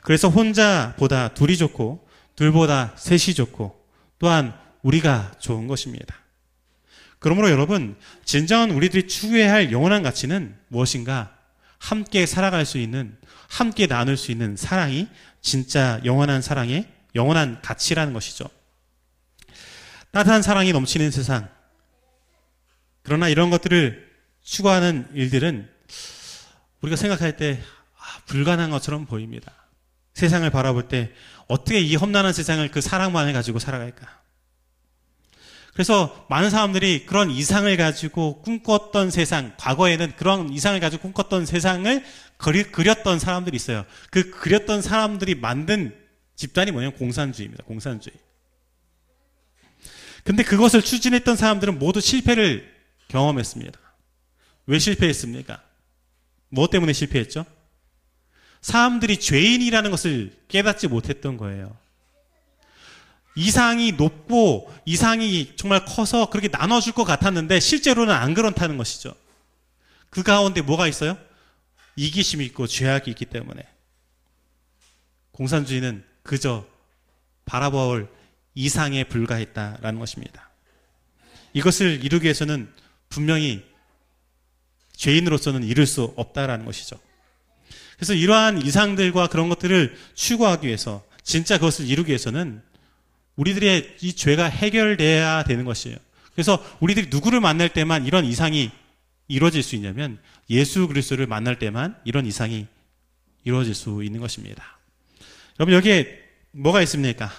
그래서 0.00 0.28
혼자보다 0.28 1.28
둘이 1.34 1.56
좋고 1.56 2.06
둘보다 2.36 2.94
셋이 2.96 3.34
좋고 3.34 3.84
또한 4.18 4.54
우리가 4.82 5.32
좋은 5.38 5.66
것입니다. 5.66 6.16
그러므로 7.18 7.50
여러분, 7.50 7.96
진정한 8.26 8.70
우리들이 8.70 9.08
추구해야 9.08 9.50
할 9.50 9.72
영원한 9.72 10.02
가치는 10.02 10.58
무엇인가? 10.68 11.34
함께 11.78 12.26
살아갈 12.26 12.66
수 12.66 12.76
있는, 12.76 13.16
함께 13.48 13.86
나눌 13.86 14.18
수 14.18 14.30
있는 14.30 14.56
사랑이 14.56 15.08
진짜 15.40 16.00
영원한 16.04 16.42
사랑의 16.42 16.86
영원한 17.14 17.62
가치라는 17.62 18.12
것이죠. 18.12 18.44
따뜻한 20.10 20.42
사랑이 20.42 20.72
넘치는 20.72 21.10
세상. 21.10 21.48
그러나 23.02 23.28
이런 23.28 23.48
것들을 23.48 24.06
추구하는 24.42 25.08
일들은 25.14 25.73
우리가 26.84 26.96
생각할 26.96 27.36
때 27.36 27.62
아, 27.96 28.20
불가능한 28.26 28.70
것처럼 28.70 29.06
보입니다. 29.06 29.52
세상을 30.12 30.48
바라볼 30.50 30.88
때 30.88 31.12
어떻게 31.48 31.80
이 31.80 31.96
험난한 31.96 32.32
세상을 32.32 32.70
그 32.70 32.80
사랑만을 32.80 33.32
가지고 33.32 33.58
살아갈까? 33.58 34.20
그래서 35.72 36.26
많은 36.28 36.50
사람들이 36.50 37.04
그런 37.06 37.30
이상을 37.30 37.74
가지고 37.76 38.42
꿈꿨던 38.42 39.10
세상, 39.10 39.54
과거에는 39.56 40.14
그런 40.16 40.52
이상을 40.52 40.78
가지고 40.78 41.02
꿈꿨던 41.02 41.46
세상을 41.46 42.04
그리, 42.36 42.64
그렸던 42.64 43.18
사람들이 43.18 43.56
있어요. 43.56 43.84
그 44.10 44.30
그렸던 44.30 44.82
사람들이 44.82 45.34
만든 45.34 45.96
집단이 46.36 46.70
뭐냐면 46.70 46.96
공산주의입니다. 46.96 47.64
공산주의. 47.64 48.14
근데 50.22 50.42
그것을 50.42 50.82
추진했던 50.82 51.36
사람들은 51.36 51.78
모두 51.78 52.00
실패를 52.00 52.72
경험했습니다. 53.08 53.78
왜 54.66 54.78
실패했습니까? 54.78 55.63
뭐 56.48 56.68
때문에 56.68 56.92
실패했죠? 56.92 57.44
사람들이 58.60 59.20
죄인이라는 59.20 59.90
것을 59.90 60.32
깨닫지 60.48 60.88
못했던 60.88 61.36
거예요. 61.36 61.76
이상이 63.36 63.92
높고 63.92 64.72
이상이 64.84 65.56
정말 65.56 65.84
커서 65.84 66.30
그렇게 66.30 66.48
나눠줄 66.48 66.92
것 66.92 67.04
같았는데 67.04 67.60
실제로는 67.60 68.14
안 68.14 68.32
그렇다는 68.32 68.78
것이죠. 68.78 69.14
그 70.08 70.22
가운데 70.22 70.62
뭐가 70.62 70.86
있어요? 70.86 71.18
이기심이 71.96 72.44
있고 72.46 72.66
죄악이 72.66 73.10
있기 73.10 73.26
때문에 73.26 73.66
공산주의는 75.32 76.04
그저 76.22 76.64
바라볼 77.44 78.08
이상에 78.54 79.04
불과했다라는 79.04 79.98
것입니다. 79.98 80.50
이것을 81.52 82.04
이루기 82.04 82.24
위해서는 82.24 82.72
분명히 83.08 83.64
죄인으로서는 84.96 85.64
이룰 85.64 85.86
수 85.86 86.14
없다라는 86.16 86.64
것이죠. 86.64 86.98
그래서 87.96 88.14
이러한 88.14 88.62
이상들과 88.62 89.28
그런 89.28 89.48
것들을 89.48 89.96
추구하기 90.14 90.66
위해서 90.66 91.04
진짜 91.22 91.58
그것을 91.58 91.86
이루기 91.86 92.10
위해서는 92.10 92.62
우리들의 93.36 93.96
이 94.00 94.12
죄가 94.12 94.44
해결돼야 94.44 95.44
되는 95.44 95.64
것이에요. 95.64 95.96
그래서 96.34 96.64
우리들이 96.80 97.08
누구를 97.10 97.40
만날 97.40 97.68
때만 97.68 98.06
이런 98.06 98.24
이상이 98.24 98.70
이루어질 99.28 99.62
수 99.62 99.74
있냐면 99.76 100.18
예수 100.50 100.86
그리스도를 100.86 101.26
만날 101.26 101.58
때만 101.58 101.96
이런 102.04 102.26
이상이 102.26 102.66
이루어질 103.44 103.74
수 103.74 104.02
있는 104.04 104.20
것입니다. 104.20 104.78
여러분 105.58 105.74
여기에 105.74 106.22
뭐가 106.52 106.82
있습니까? 106.82 107.30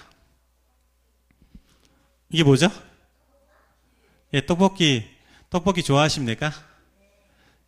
이게 2.30 2.42
뭐죠? 2.42 2.68
예, 4.34 4.44
떡볶이 4.44 5.04
떡볶이 5.50 5.82
좋아하십니까? 5.82 6.52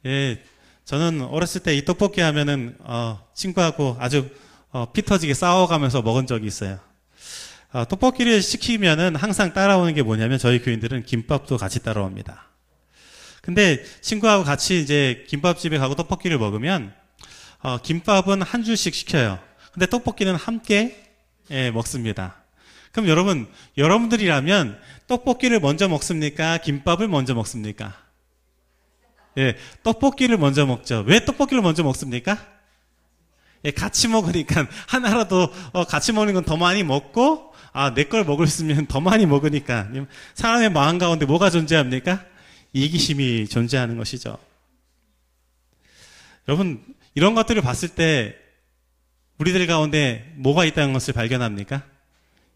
예, 0.07 0.43
저는 0.85 1.23
어렸을 1.23 1.63
때 1.63 1.77
이 1.77 1.85
떡볶이 1.85 2.21
하면은 2.21 2.77
어, 2.81 3.23
친구하고 3.35 3.97
아주 3.99 4.29
어, 4.71 4.93
피 4.93 5.03
터지게 5.03 5.35
싸워가면서 5.35 6.03
먹은 6.03 6.27
적이 6.27 6.47
있어요. 6.47 6.79
어, 7.73 7.85
떡볶이를 7.87 8.41
시키면은 8.41 9.17
항상 9.17 9.53
따라오는 9.53 9.95
게 9.95 10.03
뭐냐면 10.03 10.39
저희 10.39 10.61
교인들은 10.63 11.05
김밥도 11.05 11.59
같이 11.59 11.83
따라옵니다. 11.83 12.49
근데 13.43 13.83
친구하고 14.01 14.45
같이 14.45 14.81
이제 14.81 15.25
김밥집에 15.29 15.79
가고 15.79 15.95
떡볶이를 15.95 16.39
먹으면 16.39 16.95
어, 17.61 17.79
김밥은 17.79 18.43
한 18.43 18.63
줄씩 18.63 18.95
시켜요. 18.95 19.39
근데 19.73 19.87
떡볶이는 19.87 20.35
함께 20.35 21.05
예, 21.51 21.71
먹습니다. 21.71 22.37
그럼 22.93 23.09
여러분, 23.09 23.49
여러분들이라면 23.77 24.79
떡볶이를 25.07 25.61
먼저 25.61 25.89
먹습니까? 25.89 26.59
김밥을 26.59 27.09
먼저 27.09 27.35
먹습니까? 27.35 27.95
예, 29.39 29.57
떡볶이를 29.83 30.37
먼저 30.37 30.67
먹죠. 30.67 31.05
왜 31.07 31.25
떡볶이를 31.25 31.63
먼저 31.63 31.83
먹습니까? 31.83 32.39
예, 33.65 33.71
같이 33.71 34.09
먹으니까 34.09 34.67
하나라도 34.87 35.53
어, 35.73 35.85
같이 35.85 36.13
먹는 36.13 36.35
건 36.35 36.45
더 36.45 36.57
많이 36.57 36.83
먹고 36.85 37.55
아, 37.73 37.95
내 37.95 38.05
걸 38.05 38.25
먹을 38.25 38.47
수 38.47 38.65
있으면 38.65 38.87
더 38.87 39.01
많이 39.01 39.27
먹으니까 39.27 39.89
사람의 40.35 40.71
마음 40.71 40.99
가운데 40.99 41.27
뭐가 41.27 41.51
존재합니까? 41.51 42.25
이기심이 42.73 43.49
존재하는 43.49 43.97
것이죠. 43.97 44.37
여러분, 46.49 46.83
이런 47.15 47.35
것들을 47.35 47.61
봤을 47.63 47.91
때 47.91 48.37
우리들 49.39 49.67
가운데 49.67 50.33
뭐가 50.37 50.65
있다는 50.65 50.93
것을 50.93 51.15
발견합니까? 51.15 51.83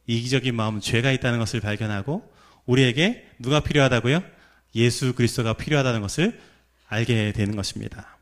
이기적인 0.07 0.55
마음, 0.55 0.81
죄가 0.81 1.12
있다는 1.12 1.39
것을 1.39 1.61
발견하고 1.61 2.29
우리에게 2.67 3.27
누가 3.39 3.61
필요하다고요? 3.61 4.23
예수 4.75 5.15
그리스도가 5.15 5.53
필요하다는 5.53 6.01
것을 6.01 6.41
알게 6.93 7.33
되는 7.33 7.57
것입니다. 7.57 8.19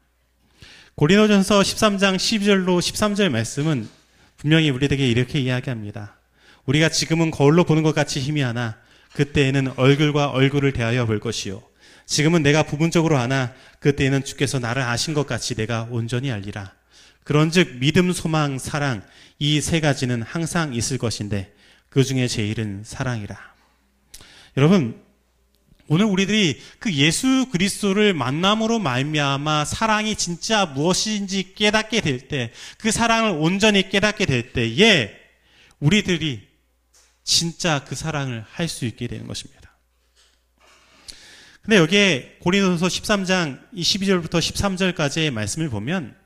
고린도전서 0.95 1.61
13장 1.61 2.17
12절로 2.17 2.79
13절 2.79 3.29
말씀은 3.31 3.89
분명히 4.37 4.71
우리에게 4.71 5.09
이렇게 5.09 5.41
이야기합니다. 5.41 6.17
우리가 6.67 6.89
지금은 6.89 7.31
거울로 7.31 7.65
보는 7.65 7.83
것 7.83 7.95
같이 7.95 8.21
힘이 8.21 8.43
하나 8.43 8.77
그때에는 9.15 9.73
얼굴과 9.77 10.31
얼굴을 10.31 10.73
대하여 10.73 11.05
볼 11.05 11.19
것이요 11.19 11.63
지금은 12.07 12.43
내가 12.43 12.63
부분적으로 12.63 13.19
아나 13.19 13.53
그때에는 13.81 14.25
주께서 14.25 14.59
나를 14.61 14.83
아신 14.83 15.15
것 15.15 15.27
같이 15.27 15.55
내가 15.55 15.89
온전히 15.91 16.31
알리라. 16.31 16.73
그런즉 17.25 17.79
믿음, 17.81 18.13
소망, 18.13 18.59
사랑 18.59 19.03
이 19.39 19.61
세 19.61 19.81
가지는 19.81 20.23
항상 20.23 20.75
있을 20.75 20.99
것인데 20.99 21.53
그 21.89 22.05
중에 22.05 22.29
제일은 22.29 22.83
사랑이라. 22.85 23.37
여러분 24.57 25.01
오늘 25.93 26.07
우리들이 26.07 26.63
그 26.79 26.95
예수 26.95 27.49
그리스도를 27.51 28.15
만남으로 28.15 28.79
말미암아 28.79 29.65
사랑이 29.65 30.15
진짜 30.15 30.65
무엇인지 30.65 31.55
깨닫게 31.57 32.01
될 32.01 32.29
때, 32.29 32.53
그 32.79 32.93
사랑을 32.93 33.31
온전히 33.31 33.89
깨닫게 33.89 34.25
될 34.25 34.53
때에 34.53 35.13
우리들이 35.81 36.47
진짜 37.25 37.83
그 37.85 37.97
사랑을 37.97 38.45
할 38.53 38.69
수 38.69 38.85
있게 38.85 39.09
되는 39.09 39.27
것입니다. 39.27 39.77
근데 41.63 41.79
여기에 41.79 42.37
고린도서 42.39 42.87
13장 42.87 43.59
12절부터 43.75 44.39
13절까지의 44.39 45.33
말씀을 45.33 45.71
보면 45.71 46.17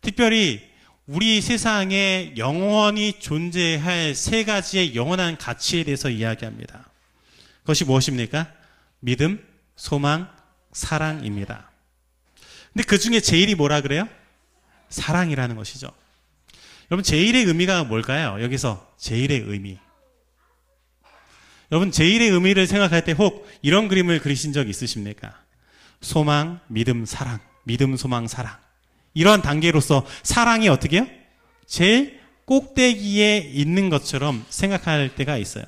특별히 0.00 0.60
우리 1.06 1.40
세상에 1.40 2.34
영원히 2.36 3.20
존재할 3.20 4.16
세 4.16 4.44
가지의 4.44 4.96
영원한 4.96 5.38
가치에 5.38 5.84
대해서 5.84 6.10
이야기합니다. 6.10 6.90
그것이 7.60 7.84
무엇입니까? 7.84 8.57
믿음, 9.00 9.44
소망, 9.76 10.30
사랑입니다. 10.72 11.70
근데 12.72 12.84
그 12.84 12.98
중에 12.98 13.20
제일이 13.20 13.54
뭐라 13.54 13.80
그래요? 13.80 14.08
사랑이라는 14.88 15.56
것이죠. 15.56 15.90
여러분, 16.90 17.02
제일의 17.02 17.44
의미가 17.44 17.84
뭘까요? 17.84 18.42
여기서 18.42 18.94
제일의 18.98 19.44
의미. 19.46 19.78
여러분, 21.70 21.90
제일의 21.90 22.30
의미를 22.30 22.66
생각할 22.66 23.04
때 23.04 23.12
혹 23.12 23.46
이런 23.62 23.88
그림을 23.88 24.20
그리신 24.20 24.52
적 24.52 24.68
있으십니까? 24.68 25.38
소망, 26.00 26.60
믿음, 26.68 27.04
사랑. 27.04 27.40
믿음, 27.64 27.96
소망, 27.96 28.26
사랑. 28.26 28.56
이러한 29.12 29.42
단계로서 29.42 30.06
사랑이 30.22 30.68
어떻게 30.68 30.98
해요? 30.98 31.06
제일 31.66 32.18
꼭대기에 32.46 33.38
있는 33.38 33.90
것처럼 33.90 34.44
생각할 34.48 35.14
때가 35.14 35.36
있어요. 35.36 35.64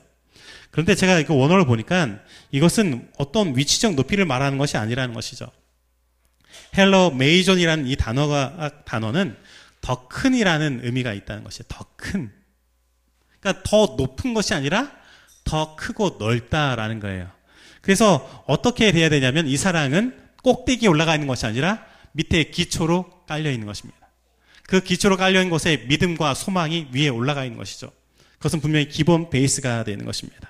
그런데 0.71 0.95
제가 0.95 1.19
이거 1.19 1.35
원어를 1.35 1.67
보니까 1.67 2.21
이것은 2.53 3.09
어떤 3.19 3.57
위치적 3.57 3.95
높이를 3.95 4.25
말하는 4.25 4.59
것이 4.59 4.77
아니라는 4.77 5.15
것이죠. 5.15 5.51
헬라어 6.77 7.11
μείζων이라는 7.11 7.87
이 7.89 7.97
단어가 7.97 8.85
단어는 8.85 9.37
더 9.81 10.07
큰이라는 10.09 10.81
의미가 10.85 11.13
있다는 11.13 11.45
것이에요. 11.45 11.65
더 11.69 11.87
큰. 11.97 12.31
그러니까 13.41 13.63
더 13.65 13.95
높은 13.97 14.35
것이 14.35 14.55
아니라 14.55 14.93
더 15.45 15.75
크고 15.77 16.17
넓다라는 16.19 17.01
거예요. 17.01 17.31
그래서 17.81 18.45
어떻게 18.47 18.93
돼야 18.93 19.09
되냐면 19.09 19.47
이 19.47 19.57
사랑은 19.57 20.17
꼭대기에 20.43 20.89
올라가 20.89 21.15
있는 21.15 21.27
것이 21.27 21.47
아니라 21.47 21.85
밑에 22.13 22.45
기초로 22.45 23.25
깔려 23.27 23.51
있는 23.51 23.67
것입니다. 23.67 23.99
그 24.65 24.81
기초로 24.81 25.17
깔려 25.17 25.41
있는 25.41 25.51
곳에 25.51 25.79
믿음과 25.89 26.35
소망이 26.35 26.89
위에 26.93 27.09
올라가 27.09 27.45
있는 27.45 27.59
것이죠. 27.59 27.91
그것은 28.39 28.61
분명히 28.61 28.89
기본 28.89 29.31
베이스가 29.31 29.85
되는 29.85 30.05
것입니다. 30.05 30.50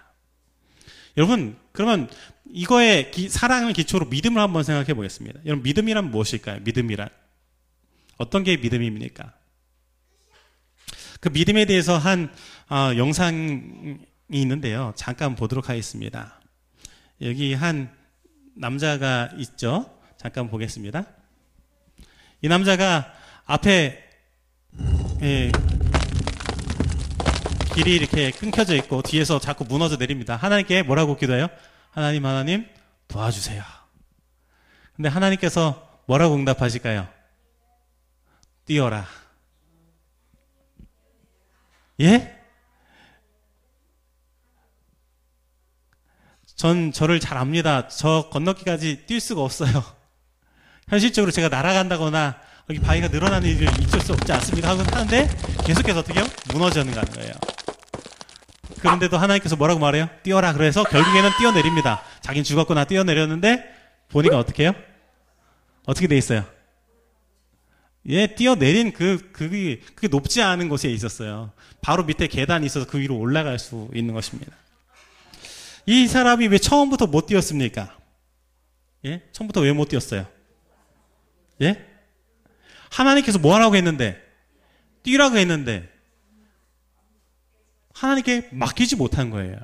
여러분, 1.16 1.56
그러면 1.72 2.08
이거의 2.52 3.10
기, 3.10 3.28
사랑을 3.28 3.72
기초로 3.72 4.06
믿음을 4.06 4.40
한번 4.40 4.62
생각해 4.62 4.94
보겠습니다. 4.94 5.40
여러분, 5.46 5.62
믿음이란 5.62 6.10
무엇일까요? 6.10 6.60
믿음이란. 6.60 7.08
어떤 8.16 8.44
게 8.44 8.56
믿음입니까? 8.56 9.32
그 11.20 11.28
믿음에 11.28 11.66
대해서 11.66 11.98
한 11.98 12.32
어, 12.68 12.96
영상이 12.96 13.98
있는데요. 14.30 14.92
잠깐 14.96 15.36
보도록 15.36 15.68
하겠습니다. 15.68 16.40
여기 17.20 17.52
한 17.52 17.90
남자가 18.54 19.30
있죠. 19.38 19.98
잠깐 20.16 20.48
보겠습니다. 20.48 21.06
이 22.42 22.48
남자가 22.48 23.12
앞에 23.44 24.02
예, 25.22 25.50
길이 27.74 27.94
이렇게 27.94 28.30
끊겨져 28.30 28.74
있고 28.76 29.02
뒤에서 29.02 29.38
자꾸 29.38 29.64
무너져 29.64 29.96
내립니다. 29.96 30.36
하나님께 30.36 30.82
뭐라고 30.82 31.16
기도해요? 31.16 31.48
하나님, 31.90 32.26
하나님 32.26 32.66
도와주세요. 33.08 33.62
근데 34.96 35.08
하나님께서 35.08 36.02
뭐라고 36.06 36.34
응답하실까요? 36.34 37.08
뛰어라. 38.66 39.06
예? 42.00 42.36
전 46.56 46.92
저를 46.92 47.20
잘 47.20 47.38
압니다. 47.38 47.88
저 47.88 48.28
건너기까지 48.30 49.06
뛸 49.06 49.20
수가 49.20 49.42
없어요. 49.42 49.82
현실적으로 50.88 51.30
제가 51.32 51.48
날아간다거나 51.48 52.38
여기 52.68 52.78
바위가 52.80 53.08
늘어나는 53.08 53.48
일을 53.48 53.68
있을 53.80 54.00
수 54.00 54.12
없지 54.12 54.30
않습니다. 54.32 54.70
하는데 54.70 55.28
계속해서 55.64 56.00
어떻게 56.00 56.20
해요? 56.20 56.28
무너져는 56.52 56.92
가는 56.92 57.12
거예요. 57.12 57.32
그런데도 58.80 59.18
하나님께서 59.18 59.56
뭐라고 59.56 59.78
말해요? 59.80 60.08
뛰어라. 60.22 60.52
그래서 60.52 60.82
결국에는 60.84 61.30
뛰어내립니다. 61.38 62.02
자긴 62.20 62.44
죽었구나 62.44 62.84
뛰어내렸는데 62.84 63.64
보니까 64.08 64.38
어떻게 64.38 64.64
해요? 64.64 64.72
어떻게 65.84 66.06
돼 66.06 66.16
있어요? 66.16 66.44
예, 68.06 68.26
뛰어내린 68.34 68.92
그, 68.92 69.30
그게, 69.32 69.80
그게 69.94 70.08
높지 70.08 70.40
않은 70.40 70.68
곳에 70.70 70.90
있었어요. 70.90 71.52
바로 71.82 72.04
밑에 72.04 72.26
계단이 72.26 72.64
있어서 72.66 72.86
그 72.86 72.98
위로 72.98 73.18
올라갈 73.18 73.58
수 73.58 73.90
있는 73.94 74.14
것입니다. 74.14 74.52
이 75.84 76.06
사람이 76.06 76.46
왜 76.48 76.58
처음부터 76.58 77.06
못 77.06 77.26
뛰었습니까? 77.26 77.94
예? 79.04 79.22
처음부터 79.32 79.60
왜 79.60 79.72
못 79.72 79.88
뛰었어요? 79.88 80.26
예? 81.60 81.86
하나님께서 82.90 83.38
뭐 83.38 83.54
하라고 83.54 83.76
했는데? 83.76 84.20
뛰라고 85.02 85.36
했는데, 85.36 85.89
하나님께 88.00 88.48
맡기지 88.52 88.96
못한 88.96 89.28
거예요. 89.28 89.58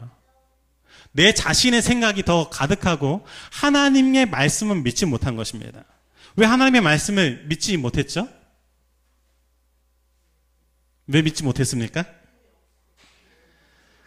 내 1.13 1.33
자신의 1.33 1.81
생각이 1.81 2.23
더 2.23 2.51
가득하고 2.51 3.27
하나님의 3.51 4.27
말씀은 4.27 4.83
믿지 4.83 5.07
못한 5.07 5.37
것입니다. 5.37 5.85
왜 6.37 6.45
하나님의 6.45 6.83
말씀을 6.83 7.47
믿지 7.47 7.79
못했죠? 7.79 8.29
왜 11.07 11.23
믿지 11.23 11.45
못했습니까? 11.45 12.05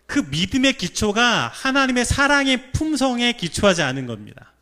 그 0.05 0.19
믿음의 0.19 0.73
기초가 0.73 1.47
하나님의 1.47 2.05
사랑의 2.05 2.71
품성에 2.71 3.33
기초하지 3.33 3.81
않은 3.81 4.05
겁니다. 4.05 4.53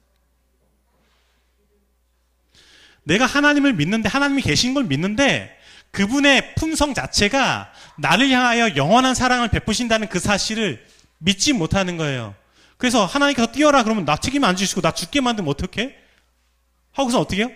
내가 3.03 3.25
하나님을 3.25 3.73
믿는데 3.73 4.07
하나님이 4.07 4.41
계신 4.41 4.73
걸 4.73 4.85
믿는데 4.85 5.57
그분의 5.91 6.55
품성 6.55 6.93
자체가 6.93 7.73
나를 7.99 8.29
향하여 8.29 8.75
영원한 8.75 9.15
사랑을 9.15 9.49
베푸신다는 9.49 10.09
그 10.09 10.19
사실을 10.19 10.85
믿지 11.17 11.53
못하는 11.53 11.97
거예요. 11.97 12.35
그래서 12.77 13.05
하나님께서 13.05 13.51
뛰어라 13.51 13.83
그러면 13.83 14.05
나 14.05 14.17
책임 14.17 14.43
안 14.43 14.55
주시고 14.55 14.81
나 14.81 14.91
죽게 14.91 15.21
만들면 15.21 15.49
어떡해? 15.51 15.95
하고서 16.91 17.19
어떻게 17.19 17.43
해요? 17.43 17.51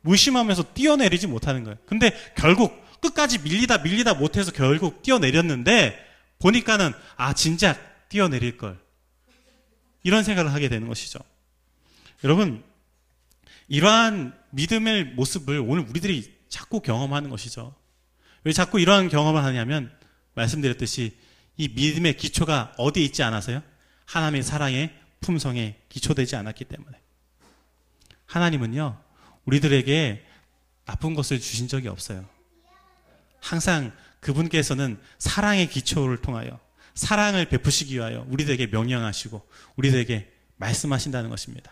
무심하면서 0.00 0.72
뛰어내리지 0.74 1.26
못하는 1.26 1.64
거예요. 1.64 1.76
근데 1.86 2.12
결국 2.34 2.82
끝까지 3.00 3.38
밀리다 3.40 3.78
밀리다 3.78 4.14
못해서 4.14 4.50
결국 4.50 5.02
뛰어내렸는데 5.02 5.98
보니까는 6.38 6.92
아 7.16 7.32
진작 7.34 8.08
뛰어내릴 8.08 8.56
걸 8.56 8.78
이런 10.02 10.24
생각을 10.24 10.52
하게 10.52 10.68
되는 10.68 10.88
것이죠. 10.88 11.18
여러분 12.24 12.64
이러한 13.68 14.34
믿음의 14.50 15.04
모습을 15.14 15.62
오늘 15.66 15.84
우리들이 15.88 16.34
자꾸 16.48 16.80
경험하는 16.80 17.28
것이죠. 17.28 17.74
왜 18.48 18.52
자꾸 18.54 18.80
이러한 18.80 19.10
경험을 19.10 19.44
하냐면 19.44 19.92
말씀드렸듯이 20.32 21.14
이 21.58 21.68
믿음의 21.68 22.16
기초가 22.16 22.72
어디에 22.78 23.04
있지 23.04 23.22
않아서요? 23.22 23.62
하나님의 24.06 24.42
사랑의 24.42 24.94
품성에 25.20 25.76
기초되지 25.90 26.34
않았기 26.34 26.64
때문에. 26.64 26.98
하나님은요, 28.24 28.98
우리들에게 29.44 30.24
나쁜 30.86 31.12
것을 31.12 31.38
주신 31.40 31.68
적이 31.68 31.88
없어요. 31.88 32.24
항상 33.38 33.92
그분께서는 34.20 34.98
사랑의 35.18 35.68
기초를 35.68 36.22
통하여 36.22 36.58
사랑을 36.94 37.50
베푸시기 37.50 37.96
위하여 37.96 38.24
우리들에게 38.30 38.68
명령하시고 38.68 39.46
우리들에게 39.76 40.26
말씀하신다는 40.56 41.28
것입니다. 41.28 41.70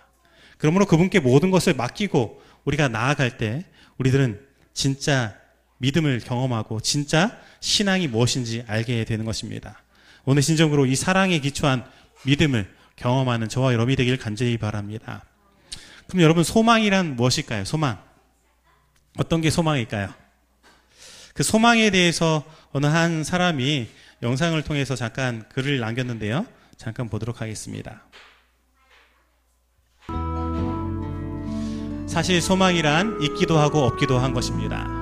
그러므로 0.59 0.85
그분께 0.85 1.21
모든 1.21 1.51
것을 1.51 1.73
맡기고 1.73 2.43
우리가 2.67 2.89
나아갈 2.89 3.39
때 3.39 3.65
우리들은 3.97 4.47
진짜 4.75 5.46
믿음을 5.79 6.21
경험하고 6.21 6.81
진짜 6.81 7.39
신앙이 7.61 8.09
무엇인지 8.09 8.65
알게 8.67 9.05
되는 9.05 9.25
것입니다. 9.25 9.83
오늘 10.25 10.43
신정으로 10.43 10.87
이 10.87 10.97
사랑에 10.97 11.39
기초한 11.39 11.85
믿음을 12.25 12.69
경험하는 12.97 13.49
저와 13.49 13.73
여러분이 13.73 13.97
되길 13.97 14.17
간절히 14.17 14.57
바랍니다. 14.57 15.23
그럼 16.09 16.23
여러분 16.23 16.45
소망이란 16.45 17.17
무엇일까요? 17.17 17.65
소망. 17.65 17.99
어떤 19.19 19.41
게 19.41 19.51
소망일까요? 19.51 20.13
그 21.35 21.43
소망에 21.43 21.91
대해서 21.91 22.45
어느 22.73 22.87
한 22.87 23.23
사람이 23.23 23.89
영상을 24.23 24.61
통해서 24.63 24.97
잠깐 24.97 25.47
글을 25.51 25.79
남겼는데요. 25.81 26.47
잠깐 26.77 27.09
보도록 27.09 27.41
하겠습니다. 27.41 28.03
사실 32.07 32.41
소망이란 32.41 33.21
있기도 33.23 33.59
하고 33.59 33.81
없기도 33.81 34.19
한 34.19 34.33
것입니다. 34.33 34.96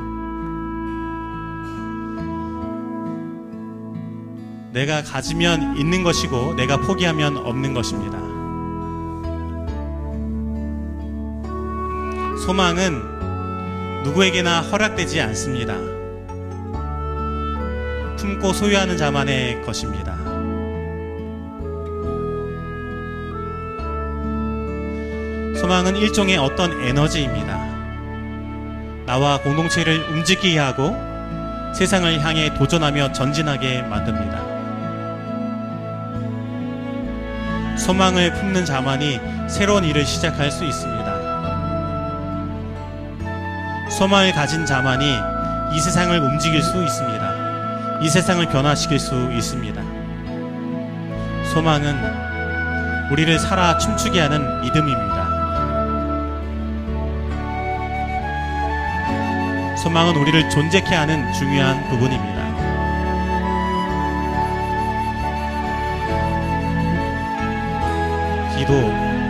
내가 4.74 5.04
가지면 5.04 5.76
있는 5.76 6.02
것이고 6.02 6.54
내가 6.54 6.78
포기하면 6.78 7.36
없는 7.36 7.74
것입니다. 7.74 8.18
소망은 12.44 14.02
누구에게나 14.02 14.62
허락되지 14.62 15.20
않습니다. 15.20 15.76
품고 18.18 18.52
소유하는 18.52 18.96
자만의 18.96 19.62
것입니다. 19.62 20.16
소망은 25.60 25.94
일종의 25.94 26.36
어떤 26.36 26.72
에너지입니다. 26.72 27.58
나와 29.06 29.40
공동체를 29.40 30.00
움직이게 30.10 30.58
하고 30.58 30.96
세상을 31.76 32.20
향해 32.22 32.52
도전하며 32.54 33.12
전진하게 33.12 33.82
만듭니다. 33.82 34.43
소망을 37.76 38.32
품는 38.34 38.64
자만이 38.64 39.20
새로운 39.48 39.84
일을 39.84 40.04
시작할 40.06 40.50
수 40.50 40.64
있습니다. 40.64 41.04
소망을 43.90 44.32
가진 44.32 44.64
자만이 44.64 45.04
이 45.74 45.80
세상을 45.80 46.18
움직일 46.18 46.62
수 46.62 46.82
있습니다. 46.82 48.00
이 48.00 48.08
세상을 48.08 48.46
변화시킬 48.48 48.98
수 48.98 49.30
있습니다. 49.32 49.82
소망은 51.52 51.96
우리를 53.12 53.38
살아 53.38 53.78
춤추게 53.78 54.20
하는 54.20 54.60
믿음입니다. 54.62 55.14
소망은 59.76 60.16
우리를 60.16 60.48
존재케 60.50 60.94
하는 60.94 61.32
중요한 61.32 61.88
부분입니다. 61.90 62.33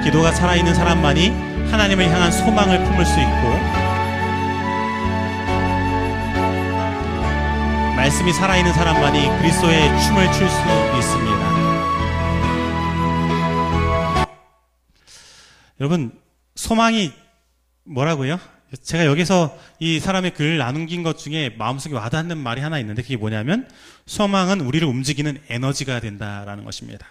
기도, 0.04 0.18
기도가 0.18 0.32
살아있는 0.32 0.74
사람만이 0.74 1.28
하나님을 1.70 2.10
향한 2.10 2.30
소망을 2.30 2.84
품을 2.84 3.06
수 3.06 3.18
있고, 3.20 3.84
말씀이 7.96 8.32
살아있는 8.32 8.72
사람만이 8.72 9.38
그리스도의 9.38 10.00
춤을 10.02 10.32
출 10.32 10.48
수 10.48 10.58
있습니다. 10.98 11.44
여러분, 15.80 16.12
소망이 16.54 17.12
뭐라고요? 17.84 18.38
제가 18.82 19.06
여기서 19.06 19.58
이 19.78 20.00
사람의 20.00 20.34
글을 20.34 20.58
나눈 20.58 20.86
것 21.02 21.16
중에 21.16 21.54
마음속에 21.56 21.94
와닿는 21.94 22.36
말이 22.36 22.60
하나 22.60 22.78
있는데 22.78 23.02
그게 23.02 23.16
뭐냐면 23.16 23.68
소망은 24.06 24.60
우리를 24.60 24.86
움직이는 24.86 25.40
에너지가 25.48 26.00
된다라는 26.00 26.64
것입니다. 26.64 27.06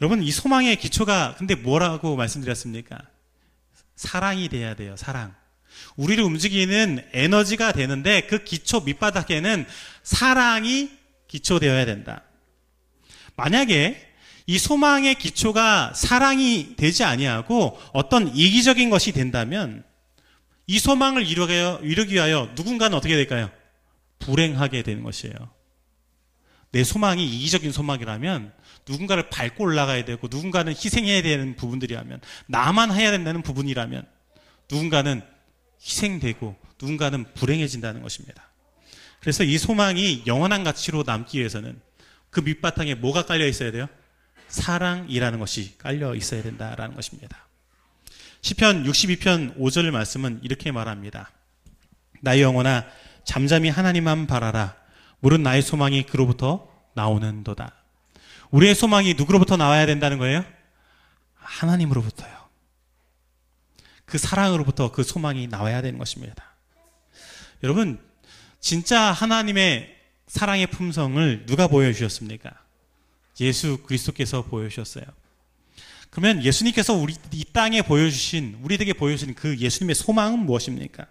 여러분, 0.00 0.22
이 0.22 0.30
소망의 0.30 0.76
기초가 0.76 1.34
근데 1.36 1.54
뭐라고 1.54 2.16
말씀드렸습니까? 2.16 2.98
사랑이 3.96 4.48
돼야 4.48 4.74
돼요, 4.74 4.96
사랑. 4.96 5.34
우리를 5.96 6.22
움직이는 6.24 7.06
에너지가 7.12 7.72
되는데 7.72 8.22
그 8.22 8.44
기초 8.44 8.80
밑바닥에는 8.80 9.66
사랑이 10.02 10.90
기초되어야 11.28 11.84
된다. 11.84 12.22
만약에 13.36 14.08
이 14.46 14.58
소망의 14.58 15.14
기초가 15.16 15.92
사랑이 15.94 16.76
되지 16.76 17.04
아니하고 17.04 17.78
어떤 17.92 18.34
이기적인 18.34 18.90
것이 18.90 19.12
된다면 19.12 19.84
이 20.66 20.78
소망을 20.78 21.26
이루기 21.26 22.14
위하여 22.14 22.50
누군가는 22.54 22.96
어떻게 22.96 23.16
될까요? 23.16 23.50
불행하게 24.18 24.82
되는 24.82 25.02
것이에요. 25.02 25.34
내 26.72 26.84
소망이 26.84 27.24
이기적인 27.24 27.72
소망이라면 27.72 28.52
누군가를 28.88 29.30
밟고 29.30 29.64
올라가야 29.64 30.04
되고 30.04 30.28
누군가는 30.30 30.72
희생해야 30.72 31.22
되는 31.22 31.56
부분들이라면 31.56 32.20
나만 32.46 32.92
해야 32.92 33.10
된다는 33.10 33.42
부분이라면 33.42 34.06
누군가는 34.70 35.22
희생되고 35.82 36.56
누군가는 36.80 37.24
불행해진다는 37.34 38.02
것입니다. 38.02 38.50
그래서 39.20 39.44
이 39.44 39.58
소망이 39.58 40.24
영원한 40.26 40.64
가치로 40.64 41.02
남기 41.04 41.38
위해서는 41.38 41.80
그 42.30 42.40
밑바탕에 42.40 42.94
뭐가 42.94 43.26
깔려 43.26 43.46
있어야 43.46 43.70
돼요? 43.70 43.86
사랑이라는 44.48 45.38
것이 45.38 45.76
깔려 45.78 46.14
있어야 46.14 46.42
된다라는 46.42 46.96
것입니다. 46.96 47.46
시편 48.42 48.84
62편 48.84 49.58
5절 49.58 49.90
말씀은 49.90 50.40
이렇게 50.42 50.72
말합니다. 50.72 51.30
나의 52.22 52.42
영혼아 52.42 52.86
잠잠히 53.24 53.68
하나님만 53.68 54.26
바라라. 54.26 54.76
물은 55.20 55.42
나의 55.42 55.62
소망이 55.62 56.04
그로부터 56.04 56.68
나오는도다. 56.94 57.79
우리의 58.50 58.74
소망이 58.74 59.14
누구로부터 59.14 59.56
나와야 59.56 59.86
된다는 59.86 60.18
거예요? 60.18 60.44
하나님으로부터요. 61.34 62.40
그 64.04 64.18
사랑으로부터 64.18 64.90
그 64.90 65.02
소망이 65.02 65.46
나와야 65.46 65.82
되는 65.82 65.98
것입니다. 65.98 66.44
여러분, 67.62 68.00
진짜 68.58 69.00
하나님의 69.12 69.96
사랑의 70.26 70.66
품성을 70.66 71.46
누가 71.46 71.68
보여주셨습니까? 71.68 72.50
예수 73.40 73.78
그리스도께서 73.78 74.42
보여주셨어요. 74.42 75.04
그러면 76.10 76.42
예수님께서 76.42 76.94
우리 76.94 77.14
이 77.32 77.44
땅에 77.52 77.82
보여주신 77.82 78.58
우리에게 78.62 78.92
보여주신 78.92 79.34
그 79.34 79.56
예수님의 79.56 79.94
소망은 79.94 80.40
무엇입니까? 80.40 81.06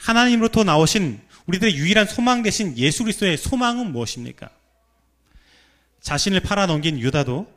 하나님으로부터 0.00 0.64
나오신 0.64 1.20
우리들의 1.46 1.76
유일한 1.76 2.06
소망 2.06 2.42
대신 2.42 2.76
예수 2.76 3.04
그리스도의 3.04 3.38
소망은 3.38 3.92
무엇입니까? 3.92 4.50
자신을 6.02 6.40
팔아넘긴 6.40 6.98
유다도 6.98 7.50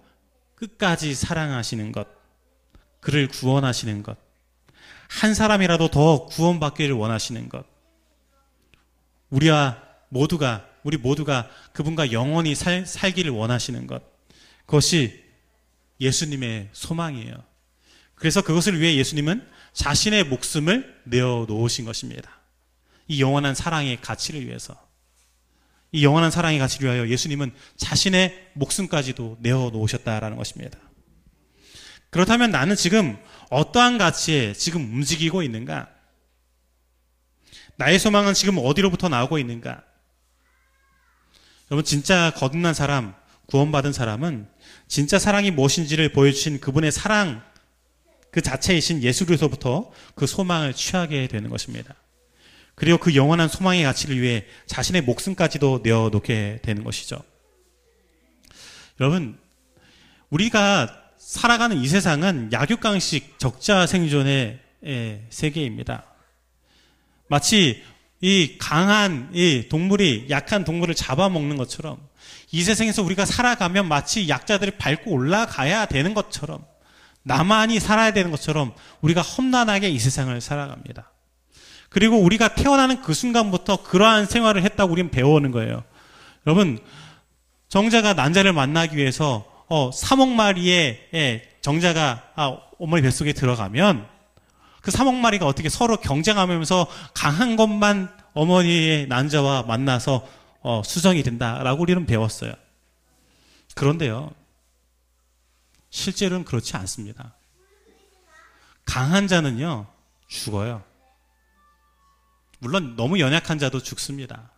끝까지 0.55 1.13
사랑하시는 1.13 1.91
것, 1.91 2.07
그를 3.01 3.27
구원하시는 3.27 4.01
것, 4.03 4.17
한 5.09 5.33
사람이라도 5.33 5.89
더 5.89 6.25
구원받기를 6.27 6.95
원하시는 6.95 7.49
것, 7.49 7.65
우리와 9.29 9.81
모두가, 10.09 10.67
우리 10.83 10.97
모두가 10.97 11.49
그분과 11.73 12.11
영원히 12.11 12.55
살, 12.55 12.85
살기를 12.85 13.31
원하시는 13.31 13.87
것, 13.87 14.01
그것이 14.65 15.23
예수님의 15.99 16.69
소망이에요. 16.71 17.35
그래서 18.13 18.41
그것을 18.41 18.79
위해 18.79 18.95
예수님은 18.95 19.45
자신의 19.73 20.25
목숨을 20.25 21.01
내어 21.03 21.45
놓으신 21.47 21.85
것입니다. 21.85 22.39
이 23.07 23.21
영원한 23.21 23.55
사랑의 23.55 23.99
가치를 24.01 24.47
위해서. 24.47 24.84
이 25.95 26.03
영원한 26.03 26.29
사랑의 26.29 26.59
가치를 26.59 26.89
위하여 26.89 27.07
예수님은 27.07 27.53
자신의 27.77 28.49
목숨까지도 28.55 29.37
내어 29.39 29.69
놓으셨다라는 29.71 30.35
것입니다. 30.35 30.77
그렇다면 32.09 32.51
나는 32.51 32.75
지금 32.75 33.17
어떠한 33.49 33.97
가치에 33.97 34.51
지금 34.51 34.81
움직이고 34.81 35.41
있는가? 35.41 35.87
나의 37.77 37.97
소망은 37.97 38.33
지금 38.33 38.57
어디로부터 38.57 39.07
나오고 39.07 39.37
있는가? 39.37 39.83
여러분, 41.71 41.85
진짜 41.85 42.33
거듭난 42.35 42.73
사람, 42.73 43.15
구원받은 43.45 43.93
사람은 43.93 44.49
진짜 44.89 45.17
사랑이 45.17 45.49
무엇인지를 45.51 46.11
보여주신 46.11 46.59
그분의 46.59 46.91
사랑 46.91 47.41
그 48.31 48.41
자체이신 48.41 49.01
예수 49.01 49.25
그리스도부터 49.25 49.93
그 50.13 50.27
소망을 50.27 50.73
취하게 50.73 51.27
되는 51.27 51.49
것입니다. 51.49 51.95
그리고 52.75 52.97
그 52.97 53.15
영원한 53.15 53.47
소망의 53.47 53.83
가치를 53.83 54.21
위해 54.21 54.45
자신의 54.67 55.01
목숨까지도 55.03 55.81
내어놓게 55.83 56.59
되는 56.61 56.83
것이죠. 56.83 57.21
여러분, 58.99 59.37
우리가 60.29 61.03
살아가는 61.17 61.77
이 61.77 61.87
세상은 61.87 62.51
약육강식 62.51 63.39
적자 63.39 63.87
생존의 63.87 64.59
예, 64.85 65.25
세계입니다. 65.29 66.05
마치 67.27 67.83
이 68.21 68.57
강한 68.59 69.29
이 69.33 69.67
동물이 69.69 70.27
약한 70.29 70.63
동물을 70.63 70.93
잡아먹는 70.95 71.57
것처럼 71.57 71.97
이 72.51 72.63
세상에서 72.63 73.01
우리가 73.03 73.25
살아가면 73.25 73.87
마치 73.87 74.29
약자들을 74.29 74.77
밟고 74.77 75.11
올라가야 75.11 75.87
되는 75.87 76.13
것처럼 76.13 76.63
나만이 77.23 77.79
살아야 77.79 78.13
되는 78.13 78.29
것처럼 78.29 78.73
우리가 79.01 79.21
험난하게 79.21 79.89
이 79.89 79.97
세상을 79.97 80.39
살아갑니다. 80.39 81.11
그리고 81.89 82.17
우리가 82.17 82.55
태어나는 82.55 83.01
그 83.01 83.13
순간부터 83.13 83.83
그러한 83.83 84.25
생활을 84.25 84.63
했다고 84.63 84.91
우리는 84.91 85.11
배워오는 85.11 85.51
거예요. 85.51 85.83
여러분, 86.45 86.79
정자가 87.69 88.13
난자를 88.13 88.53
만나기 88.53 88.97
위해서 88.97 89.45
어, 89.67 89.89
3억 89.89 90.29
마리의 90.29 91.09
예, 91.13 91.57
정자가 91.61 92.31
아, 92.35 92.57
어머니 92.79 93.01
뱃속에 93.01 93.33
들어가면 93.33 94.07
그 94.81 94.91
3억 94.91 95.15
마리가 95.15 95.47
어떻게 95.47 95.69
서로 95.69 95.97
경쟁하면서 95.97 96.87
강한 97.13 97.55
것만 97.55 98.15
어머니의 98.33 99.07
난자와 99.07 99.63
만나서 99.63 100.27
어, 100.61 100.81
수정이 100.83 101.23
된다라고 101.23 101.81
우리는 101.81 102.05
배웠어요. 102.05 102.53
그런데요, 103.73 104.31
실제로는 105.89 106.45
그렇지 106.45 106.75
않습니다. 106.77 107.33
강한 108.85 109.27
자는요, 109.27 109.87
죽어요. 110.27 110.83
물론 112.65 112.95
너무 112.95 113.19
연약한 113.19 113.59
자도 113.59 113.79
죽습니다. 113.79 114.49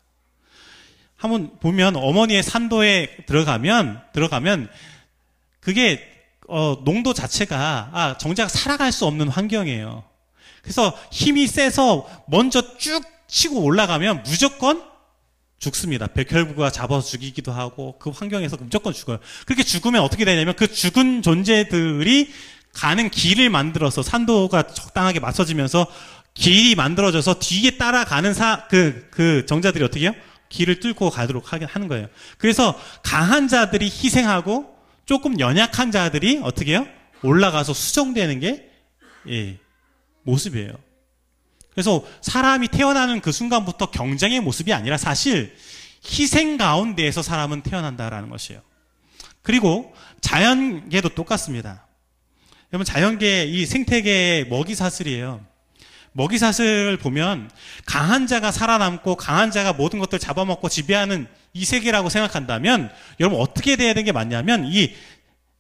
한번 1.18 1.60
보면 1.60 1.98
어머니의 1.98 2.42
산도에 2.42 3.18
들어가면 3.26 4.02
들어가면 4.14 4.70
그게 5.60 6.10
어, 6.48 6.82
농도 6.86 7.14
자체가 7.14 7.90
아, 7.92 8.18
정작 8.18 8.50
살아갈 8.50 8.94
수 8.94 9.06
없는 9.06 9.28
환경이에요. 9.28 10.06
그래서 10.62 10.98
힘이 11.12 11.48
세서 11.48 12.24
먼저 12.28 12.78
쭉 12.78 13.04
치고 13.28 13.62
올라가면 13.62 14.24
무조건 14.24 14.82
죽습니다. 15.60 16.08
백혈구가 16.08 16.72
잡아서 16.72 17.06
죽이기도 17.06 17.52
하고 17.52 17.98
그 18.00 18.10
환경에서 18.10 18.56
무조건 18.56 18.94
죽어요. 18.94 19.20
그렇게 19.46 19.64
죽으면 19.64 20.02
어떻게 20.02 20.24
되냐면 20.24 20.56
그 20.56 20.72
죽은 20.72 21.24
존재들이 21.24 22.32
가는 22.72 23.10
길을 23.10 23.50
만들어서 23.50 24.04
산도가 24.04 24.68
적당하게 24.68 25.20
맞춰지면서 25.20 25.88
길이 26.38 26.76
만들어져서 26.76 27.40
뒤에 27.40 27.78
따라가는 27.78 28.34
사, 28.34 28.68
그, 28.70 29.08
그 29.10 29.46
정자들이 29.48 29.84
어떻게 29.84 30.06
해요? 30.06 30.16
길을 30.50 30.80
뚫고 30.80 31.10
가도록 31.10 31.52
하는 31.52 31.88
거예요. 31.88 32.08
그래서 32.38 32.80
강한 33.04 33.48
자들이 33.48 33.86
희생하고 33.86 34.76
조금 35.06 35.40
연약한 35.40 35.92
자들이 35.92 36.40
어떻게 36.44 36.72
해요? 36.72 36.88
올라가서 37.24 37.74
수정되는 37.74 38.40
게, 38.40 38.70
예, 39.30 39.58
모습이에요. 40.24 40.74
그래서 41.72 42.04
사람이 42.22 42.68
태어나는 42.70 43.22
그 43.22 43.32
순간부터 43.32 43.92
경쟁의 43.92 44.40
모습이 44.40 44.74
아니라 44.74 44.98
사실 44.98 45.56
희생 46.06 46.58
가운데에서 46.58 47.22
사람은 47.22 47.62
태어난다라는 47.62 48.30
것이에요. 48.30 48.62
그리고 49.42 49.94
자연계도 50.22 51.10
똑같습니다. 51.10 51.88
여러분, 52.72 52.86
자연계, 52.86 53.46
이 53.46 53.66
생태계의 53.66 54.50
먹이 54.50 54.76
사슬이에요. 54.76 55.46
먹이 56.18 56.40
사슬을 56.40 56.98
보면 56.98 57.48
강한 57.86 58.26
자가 58.26 58.52
살아남고 58.52 59.18
강한 59.18 59.52
자가 59.52 59.74
모든 59.74 60.00
것들 60.00 60.18
잡아먹고 60.18 60.68
지배하는 60.68 61.28
이 61.54 61.64
세계라고 61.64 62.10
생각한다면 62.10 62.92
여러분 63.20 63.40
어떻게 63.40 63.76
돼야 63.76 63.94
되는 63.94 64.04
게 64.04 64.12
맞냐면 64.12 64.66
이 64.66 64.96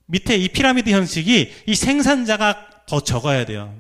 밑에 0.08 0.36
이 0.36 0.48
피라미드 0.48 0.89
형식이 0.89 1.54
이 1.67 1.76
생산자가 1.76 2.70
더 2.88 3.02
적어야 3.02 3.46
돼요. 3.46 3.72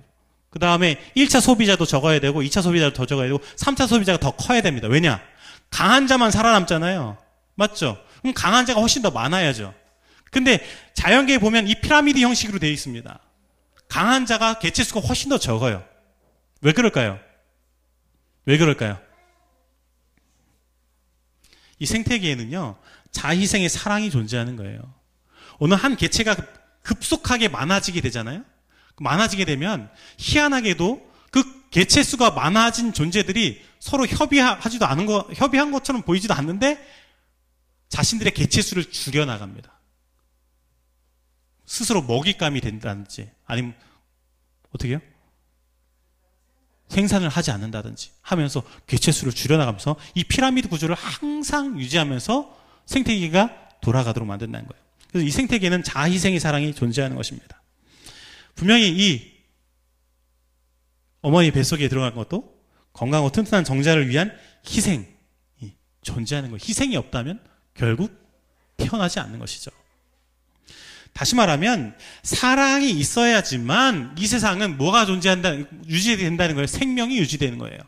그 0.51 0.59
다음에 0.59 0.99
1차 1.15 1.41
소비자도 1.41 1.85
적어야 1.87 2.19
되고 2.19 2.43
2차 2.43 2.61
소비자도 2.61 2.93
더 2.93 3.07
적어야 3.07 3.25
되고 3.25 3.39
3차 3.55 3.87
소비자가 3.87 4.19
더 4.19 4.29
커야 4.31 4.61
됩니다. 4.61 4.87
왜냐? 4.87 5.19
강한 5.71 6.05
자만 6.05 6.29
살아남잖아요. 6.29 7.17
맞죠? 7.55 7.97
그럼 8.21 8.35
강한 8.35 8.67
자가 8.67 8.81
훨씬 8.81 9.01
더 9.01 9.09
많아야죠. 9.09 9.73
근데 10.29 10.63
자연계에 10.93 11.39
보면 11.39 11.67
이 11.67 11.73
피라미드 11.73 12.19
형식으로 12.19 12.59
되어 12.59 12.69
있습니다. 12.69 13.19
강한 13.89 14.27
자가 14.27 14.59
개체수가 14.59 14.99
훨씬 14.99 15.29
더 15.29 15.39
적어요. 15.39 15.83
왜 16.61 16.71
그럴까요? 16.71 17.19
왜 18.45 18.57
그럴까요? 18.57 18.99
이 21.79 21.85
생태계에는요, 21.85 22.77
자희생의 23.11 23.69
사랑이 23.69 24.09
존재하는 24.09 24.55
거예요. 24.55 24.93
어느 25.59 25.73
한 25.73 25.95
개체가 25.95 26.35
급속하게 26.81 27.49
많아지게 27.49 28.01
되잖아요? 28.01 28.43
많아지게 28.99 29.45
되면 29.45 29.91
희한하게도 30.17 31.11
그 31.31 31.69
개체 31.69 32.01
수가 32.01 32.31
많아진 32.31 32.93
존재들이 32.93 33.63
서로 33.79 34.07
협의하지도 34.07 34.85
않은 34.85 35.05
거, 35.05 35.27
협의한 35.35 35.71
것처럼 35.71 36.01
보이지도 36.01 36.33
않는데 36.33 36.83
자신들의 37.89 38.33
개체 38.33 38.61
수를 38.61 38.89
줄여 38.89 39.25
나갑니다. 39.25 39.77
스스로 41.65 42.01
먹잇감이 42.01 42.61
된다든지 42.61 43.29
아니면 43.45 43.75
어떻게 44.71 44.93
요 44.93 45.01
생산을 46.89 47.29
하지 47.29 47.51
않는다든지 47.51 48.11
하면서 48.21 48.63
개체수를 48.87 49.33
줄여나가면서 49.33 49.95
이 50.15 50.23
피라미드 50.23 50.69
구조를 50.69 50.95
항상 50.95 51.79
유지하면서 51.79 52.57
생태계가 52.85 53.69
돌아가도록 53.81 54.27
만든다는 54.27 54.67
거예요. 54.67 54.83
그래서 55.09 55.25
이 55.25 55.31
생태계는 55.31 55.83
자희생의 55.83 56.39
사랑이 56.39 56.73
존재하는 56.73 57.15
것입니다. 57.15 57.61
분명히 58.55 58.89
이 58.89 59.37
어머니 61.21 61.51
뱃속에 61.51 61.87
들어간 61.89 62.15
것도 62.15 62.57
건강하고 62.93 63.31
튼튼한 63.31 63.63
정자를 63.63 64.09
위한 64.09 64.35
희생이 64.65 65.05
존재하는 66.01 66.49
거예요. 66.49 66.59
희생이 66.61 66.95
없다면 66.95 67.43
결국 67.73 68.11
태어나지 68.77 69.19
않는 69.19 69.39
것이죠. 69.39 69.71
다시 71.17 71.33
말하면 71.33 71.95
사랑이 72.21 72.91
있어야지만 72.91 74.15
이 74.19 74.27
세상은 74.27 74.77
뭐가 74.77 75.07
존재한다 75.07 75.55
유지된다는 75.87 76.53
거예요. 76.53 76.67
생명이 76.67 77.17
유지되는 77.17 77.57
거예요. 77.57 77.79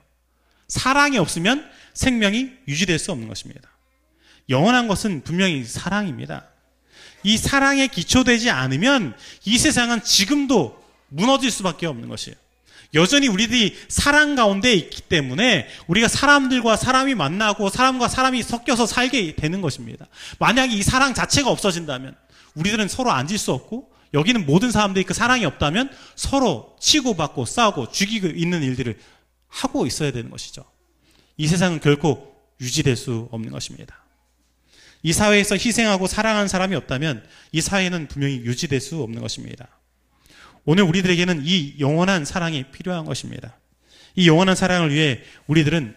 사랑이 0.68 1.20
없으면 1.20 1.70
생명이 1.94 2.50
유지될 2.68 2.98
수 2.98 3.12
없는 3.12 3.28
것입니다. 3.28 3.70
영원한 4.50 4.88
것은 4.88 5.22
분명히 5.24 5.64
사랑입니다. 5.64 6.48
이 7.22 7.38
사랑에 7.38 7.86
기초되지 7.86 8.50
않으면 8.50 9.16
이 9.46 9.60
세상은 9.60 10.04
지금도 10.04 10.84
무너질 11.10 11.52
수밖에 11.52 11.86
없는 11.86 12.10
것이에요. 12.10 12.36
여전히 12.96 13.28
우리들이 13.28 13.78
사랑 13.90 14.34
가운데 14.34 14.74
있기 14.74 15.04
때문에 15.04 15.68
우리가 15.86 16.08
사람들과 16.08 16.78
사람이 16.78 17.14
만나고 17.14 17.70
사람과 17.70 18.08
사람이 18.08 18.42
섞여서 18.42 18.88
살게 18.88 19.36
되는 19.36 19.62
것입니다. 19.62 20.08
만약 20.40 20.74
이 20.74 20.82
사랑 20.82 21.14
자체가 21.14 21.52
없어진다면 21.52 22.16
우리들은 22.56 22.88
서로 22.88 23.12
앉을 23.12 23.38
수 23.38 23.52
없고 23.52 23.92
여기는 24.14 24.46
모든 24.46 24.72
사람들이 24.72 25.06
그 25.06 25.14
사랑이 25.14 25.46
없다면 25.46 25.92
서로 26.16 26.76
치고받고 26.80 27.46
싸우고 27.46 27.92
죽이고 27.92 28.28
있는 28.28 28.64
일들을 28.64 29.00
하고 29.48 29.86
있어야 29.86 30.12
되는 30.12 30.30
것이죠. 30.30 30.66
이 31.38 31.48
세상은 31.48 31.80
결코 31.80 32.36
유지될 32.60 32.96
수 32.96 33.30
없는 33.32 33.52
것입니다. 33.52 34.04
이 35.02 35.14
사회에서 35.14 35.56
희생하고 35.56 36.08
사랑하는 36.08 36.48
사람이 36.48 36.76
없다면 36.76 37.26
이 37.52 37.62
사회는 37.62 38.08
분명히 38.08 38.38
유지될 38.38 38.82
수 38.82 39.02
없는 39.02 39.22
것입니다. 39.22 39.68
오늘 40.66 40.84
우리들에게는 40.84 41.44
이 41.46 41.76
영원한 41.80 42.26
사랑이 42.26 42.70
필요한 42.72 43.06
것입니다. 43.06 43.58
이 44.16 44.28
영원한 44.28 44.56
사랑을 44.56 44.94
위해 44.94 45.22
우리들은 45.48 45.96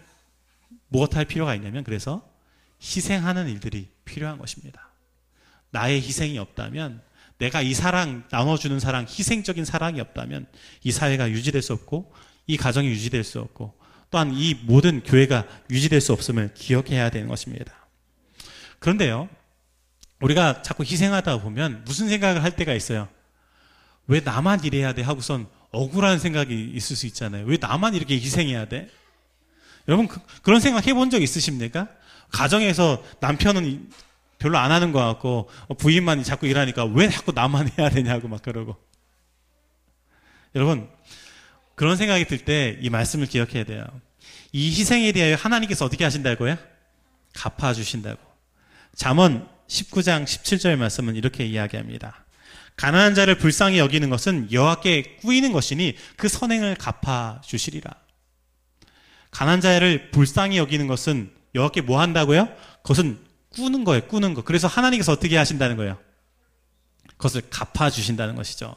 무엇 0.89 1.17
할 1.17 1.25
필요가 1.25 1.55
있냐면 1.55 1.83
그래서 1.83 2.29
희생하는 2.81 3.49
일들이 3.49 3.89
필요한 4.05 4.39
것입니다. 4.39 4.92
나의 5.73 6.01
희생이 6.01 6.39
없다면 6.39 7.03
내가 7.39 7.61
이 7.61 7.75
사랑 7.75 8.23
나눠주는 8.31 8.79
사랑 8.79 9.05
희생적인 9.05 9.65
사랑이 9.65 10.01
없다면 10.01 10.47
이 10.85 10.93
사회가 10.93 11.31
유지될 11.31 11.61
수 11.61 11.73
없고 11.73 12.13
이 12.47 12.57
가정이 12.57 12.89
유지될 12.89 13.25
수 13.25 13.41
없고 13.41 13.75
또한 14.11 14.33
이 14.35 14.55
모든 14.55 15.03
교회가 15.03 15.47
유지될 15.71 16.01
수 16.01 16.13
없음을 16.13 16.55
기억해야 16.55 17.11
되는 17.11 17.29
것입니다. 17.29 17.73
그런데요, 18.79 19.29
우리가 20.21 20.63
자꾸 20.63 20.85
희생하다 20.85 21.41
보면 21.41 21.83
무슨 21.85 22.09
생각을 22.09 22.45
할 22.45 22.55
때가 22.55 22.75
있어요. 22.75 23.09
왜 24.07 24.21
나만 24.21 24.65
이래야 24.65 24.93
돼? 24.93 25.03
하고선 25.03 25.49
억울한 25.71 26.19
생각이 26.19 26.73
있을 26.75 26.95
수 26.95 27.07
있잖아요. 27.07 27.47
왜 27.47 27.57
나만 27.59 27.95
이렇게 27.95 28.15
희생해야 28.15 28.67
돼? 28.67 28.89
여러분, 29.89 30.07
그, 30.07 30.21
런 30.51 30.61
생각 30.61 30.87
해본 30.87 31.11
적 31.11 31.23
있으십니까? 31.23 31.89
가정에서 32.31 33.03
남편은 33.21 33.91
별로 34.43 34.59
안 34.59 34.73
하는 34.73 34.91
것 34.93 34.99
같고 34.99 35.49
부인만 35.79 36.25
자꾸 36.25 36.47
일하니까 36.49 36.85
왜 36.85 37.09
자꾸 37.09 37.31
나만 37.33 37.71
해야 37.79 37.89
되냐고 37.89 38.27
막 38.29 38.43
그러고 38.43 38.77
여러분 40.55 40.89
그런 41.77 41.97
생각이 41.97 42.25
들 42.27 42.45
때 42.45 42.79
이 42.81 42.91
말씀을 42.91 43.27
기억해야 43.27 43.65
돼요. 43.65 43.85
이 44.53 44.69
희생에 44.69 45.13
대하여 45.13 45.37
하나님께서 45.37 45.85
어떻게 45.85 46.05
하신다고요? 46.05 46.59
갚아주신다고. 47.35 48.21
잠언 48.95 49.49
19장 49.69 50.25
17절 50.25 50.77
말씀은 50.77 51.17
이렇게 51.17 51.47
이야기합니다. 51.47 52.25
가난한 52.77 53.15
자를 53.15 53.39
불쌍히 53.39 53.79
여기는 53.79 54.11
것은 54.11 54.53
여호와께 54.53 55.19
꾸이는 55.23 55.53
것이니 55.53 55.97
그 56.17 56.29
선행을 56.29 56.75
갚아주시리라. 56.75 57.91
가난한 59.31 59.61
자를 59.61 60.11
불쌍히 60.11 60.59
여기는 60.59 60.87
것은 60.89 61.33
여호와께 61.55 61.83
뭐 61.83 62.01
한다고요? 62.01 62.49
그것은 62.83 63.19
꾸는 63.53 63.85
거예요, 63.85 64.07
꾸는 64.07 64.35
거. 64.35 64.43
그래서 64.43 64.69
하나님께서 64.69 65.13
어떻게 65.13 65.37
하신다는 65.37 65.77
거예요? 65.77 65.99
그것을 67.17 67.43
갚아주신다는 67.51 68.35
것이죠. 68.35 68.75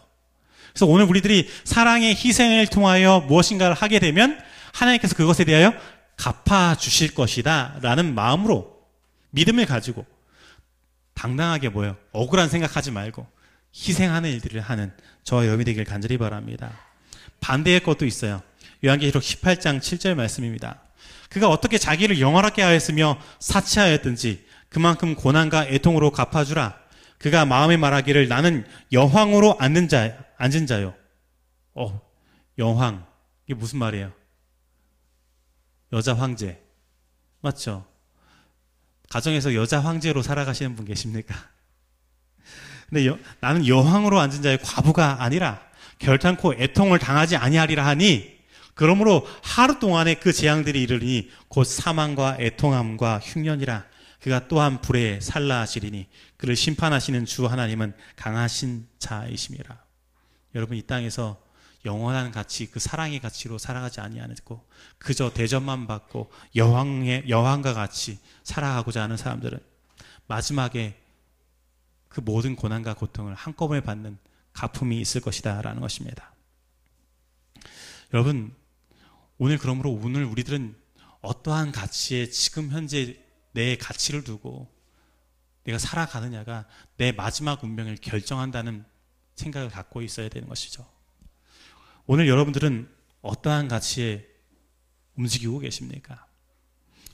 그래서 0.71 0.85
오늘 0.85 1.05
우리들이 1.05 1.49
사랑의 1.63 2.15
희생을 2.15 2.67
통하여 2.67 3.21
무엇인가를 3.21 3.75
하게 3.75 3.99
되면 3.99 4.39
하나님께서 4.73 5.15
그것에 5.15 5.45
대하여 5.45 5.73
갚아주실 6.17 7.15
것이다. 7.15 7.79
라는 7.81 8.13
마음으로 8.13 8.75
믿음을 9.31 9.65
가지고 9.65 10.05
당당하게 11.13 11.69
뭐요? 11.69 11.97
억울한 12.11 12.49
생각하지 12.49 12.91
말고 12.91 13.25
희생하는 13.73 14.29
일들을 14.31 14.61
하는 14.61 14.91
저와 15.23 15.45
여러분이 15.45 15.65
되길 15.65 15.85
간절히 15.85 16.17
바랍니다. 16.17 16.71
반대의 17.39 17.81
것도 17.81 18.05
있어요. 18.05 18.41
요한계시록 18.83 19.23
18장 19.23 19.79
7절 19.79 20.15
말씀입니다. 20.15 20.81
그가 21.29 21.49
어떻게 21.49 21.77
자기를 21.77 22.19
영원하게 22.19 22.61
하였으며 22.61 23.19
사치하였든지 23.39 24.44
그만큼 24.75 25.15
고난과 25.15 25.67
애통으로 25.67 26.11
갚아주라. 26.11 26.77
그가 27.17 27.45
마음에 27.45 27.77
말하기를 27.77 28.27
나는 28.27 28.67
여황으로 28.91 29.55
앉는 29.57 29.87
자, 29.87 30.17
앉은 30.35 30.67
자요. 30.67 30.93
어, 31.73 32.01
여황. 32.57 33.05
이게 33.45 33.53
무슨 33.53 33.79
말이에요? 33.79 34.11
여자 35.93 36.13
황제. 36.13 36.61
맞죠? 37.39 37.85
가정에서 39.07 39.55
여자 39.55 39.79
황제로 39.79 40.21
살아가시는 40.21 40.75
분 40.75 40.83
계십니까? 40.83 41.33
근데 42.89 43.07
여, 43.07 43.17
나는 43.39 43.65
여황으로 43.65 44.19
앉은 44.19 44.41
자의 44.41 44.57
과부가 44.61 45.23
아니라 45.23 45.61
결탄코 45.99 46.53
애통을 46.53 46.99
당하지 46.99 47.37
아니하리라 47.37 47.85
하니 47.85 48.35
그러므로 48.73 49.25
하루 49.41 49.79
동안에 49.79 50.15
그 50.15 50.33
재앙들이 50.33 50.83
이르니 50.83 51.29
곧 51.47 51.63
사망과 51.63 52.35
애통함과 52.41 53.21
흉년이라 53.23 53.94
그가 54.25 54.47
또한 54.47 54.81
불에 54.81 55.19
살라하시리니 55.19 56.07
그를 56.37 56.55
심판하시는 56.55 57.25
주 57.25 57.45
하나님은 57.45 57.93
강하신 58.15 58.87
자이심이라. 58.97 59.79
여러분 60.55 60.77
이 60.77 60.81
땅에서 60.81 61.39
영원한 61.85 62.31
가치 62.31 62.65
그 62.71 62.79
사랑의 62.79 63.19
가치로 63.19 63.59
살아가지 63.59 63.99
아니하고 63.99 64.67
그저 64.97 65.31
대접만 65.31 65.85
받고 65.85 66.31
여왕의 66.55 67.29
여왕과 67.29 67.75
같이 67.75 68.17
살아가고자 68.41 69.03
하는 69.03 69.15
사람들은 69.15 69.59
마지막에 70.25 70.99
그 72.09 72.19
모든 72.19 72.55
고난과 72.55 72.95
고통을 72.95 73.35
한꺼번에 73.35 73.81
받는 73.81 74.17
가품이 74.53 74.99
있을 75.01 75.21
것이다라는 75.21 75.81
것입니다. 75.81 76.33
여러분 78.11 78.55
오늘 79.37 79.59
그러므로 79.59 79.91
오늘 79.91 80.25
우리들은 80.25 80.75
어떠한 81.21 81.71
가치에 81.71 82.31
지금 82.31 82.71
현재 82.71 83.23
내 83.55 83.77
가치를 83.77 84.23
두고 84.23 84.69
내가 85.63 85.79
살아가느냐가 85.79 86.67
내 86.97 87.11
마지막 87.13 87.63
운명을 87.63 87.95
결정한다는 87.95 88.85
생각을 89.35 89.69
갖고 89.69 90.01
있어야 90.01 90.29
되는 90.29 90.47
것이죠. 90.47 90.85
오늘 92.05 92.27
여러분들은 92.27 92.87
어떠한 93.21 93.69
가치에 93.69 94.27
움직이고 95.15 95.59
계십니까? 95.59 96.27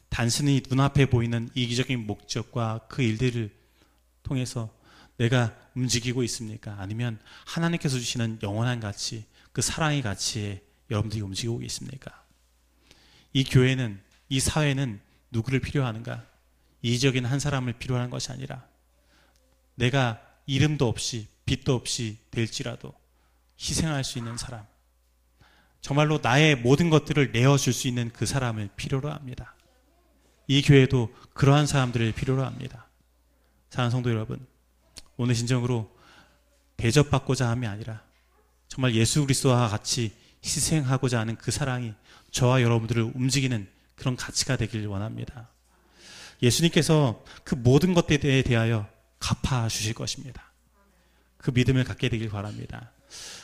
단순히 0.10 0.62
눈앞에 0.68 1.06
보이는 1.06 1.48
이기적인 1.54 2.06
목적과 2.06 2.82
그 2.90 3.02
일들을 3.04 3.56
통해서 4.24 4.76
내가 5.18 5.56
움직이고 5.76 6.24
있습니까? 6.24 6.76
아니면 6.80 7.20
하나님께서 7.46 7.98
주시는 7.98 8.40
영원한 8.42 8.80
가치, 8.80 9.26
그 9.54 9.62
사랑의 9.62 10.02
가치에 10.02 10.64
여러분들이 10.90 11.22
움직이고 11.22 11.60
계십니까? 11.60 12.26
이 13.32 13.44
교회는, 13.44 14.02
이 14.28 14.40
사회는 14.40 15.00
누구를 15.30 15.60
필요하는가? 15.60 16.31
이적인 16.82 17.26
한 17.26 17.40
사람을 17.40 17.74
필요한 17.74 18.10
것이 18.10 18.32
아니라 18.32 18.66
내가 19.76 20.22
이름도 20.46 20.88
없이 20.88 21.28
빛도 21.46 21.74
없이 21.76 22.18
될지라도 22.32 22.94
희생할 23.60 24.04
수 24.04 24.18
있는 24.18 24.38
사람. 24.38 24.66
정말로 25.82 26.20
나의 26.22 26.56
모든 26.56 26.90
것들을 26.90 27.32
내어줄 27.32 27.74
수 27.74 27.88
있는 27.88 28.12
그 28.14 28.26
사람을 28.26 28.70
필요로 28.76 29.12
합니다. 29.12 29.56
이 30.48 30.62
교회도 30.62 31.14
그러한 31.34 31.68
사람들을 31.68 32.12
필요로 32.14 32.44
합니다. 32.44 32.88
사랑하는 33.70 33.92
성도 33.92 34.10
여러분, 34.10 34.46
오늘 35.18 35.36
진정으로 35.36 35.90
대접받고자 36.78 37.50
함이 37.50 37.68
아니라 37.68 38.04
정말 38.68 38.96
예수 38.96 39.22
그리스도와 39.22 39.68
같이 39.70 40.14
희생하고자 40.44 41.20
하는 41.20 41.36
그 41.36 41.52
사랑이 41.52 41.94
저와 42.32 42.62
여러분들을 42.62 43.12
움직이는 43.16 43.68
그런 43.96 44.16
가치가 44.16 44.58
되길 44.58 44.88
원합니다. 44.88 45.51
예수님께서 46.42 47.24
그 47.44 47.56
모든 47.56 47.94
것들에 47.94 48.42
대하여 48.44 48.88
갚아 49.20 49.68
주실 49.68 49.94
것입니다. 49.94 50.52
그 51.38 51.52
믿음을 51.52 51.84
갖게 51.84 52.10
되길 52.10 52.30
바랍니다. 52.30 52.92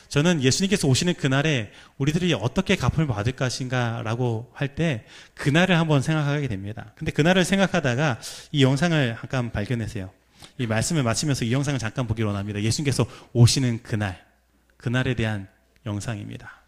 저는 0.08 0.42
예수님께서 0.42 0.88
오시는 0.88 1.14
그날에 1.14 1.70
우리들이 1.98 2.32
어떻게 2.32 2.76
갚음을 2.76 3.06
받을 3.06 3.32
것인가라고 3.32 4.50
할 4.54 4.74
때 4.74 5.04
그날을 5.34 5.78
한번 5.78 6.00
생각하게 6.00 6.48
됩니다. 6.48 6.92
근데 6.96 7.12
그날을 7.12 7.44
생각하다가 7.44 8.20
이 8.52 8.62
영상을 8.62 9.16
잠깐 9.20 9.52
발견했어요. 9.52 10.10
이 10.58 10.66
말씀을 10.66 11.02
마치면서 11.02 11.44
이 11.44 11.52
영상을 11.52 11.78
잠깐 11.78 12.06
보기 12.06 12.22
원합니다. 12.22 12.62
예수님께서 12.62 13.06
오시는 13.32 13.82
그날, 13.82 14.24
그날에 14.76 15.14
대한 15.14 15.48
영상입니다. 15.84 16.62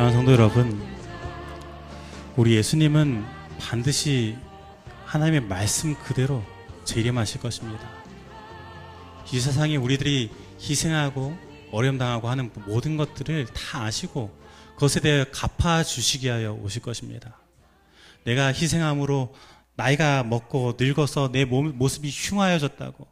사랑하는 0.00 0.16
성도 0.16 0.32
여러분, 0.32 0.82
우리 2.34 2.56
예수님은 2.56 3.22
반드시 3.60 4.38
하나님의 5.04 5.42
말씀 5.42 5.94
그대로 5.94 6.42
재림하실 6.84 7.42
것입니다. 7.42 7.86
이 9.30 9.38
세상에 9.38 9.76
우리들이 9.76 10.30
희생하고 10.58 11.36
어려움 11.70 11.98
당하고 11.98 12.30
하는 12.30 12.50
모든 12.64 12.96
것들을 12.96 13.44
다 13.48 13.82
아시고 13.82 14.34
그것에 14.74 15.00
대해 15.00 15.26
갚아 15.30 15.82
주시기 15.82 16.28
위하여 16.28 16.54
오실 16.54 16.80
것입니다. 16.80 17.38
내가 18.24 18.54
희생함으로 18.54 19.34
나이가 19.76 20.22
먹고 20.22 20.78
늙어서 20.80 21.30
내 21.30 21.44
몸, 21.44 21.76
모습이 21.76 22.08
흉하여졌다고 22.10 23.06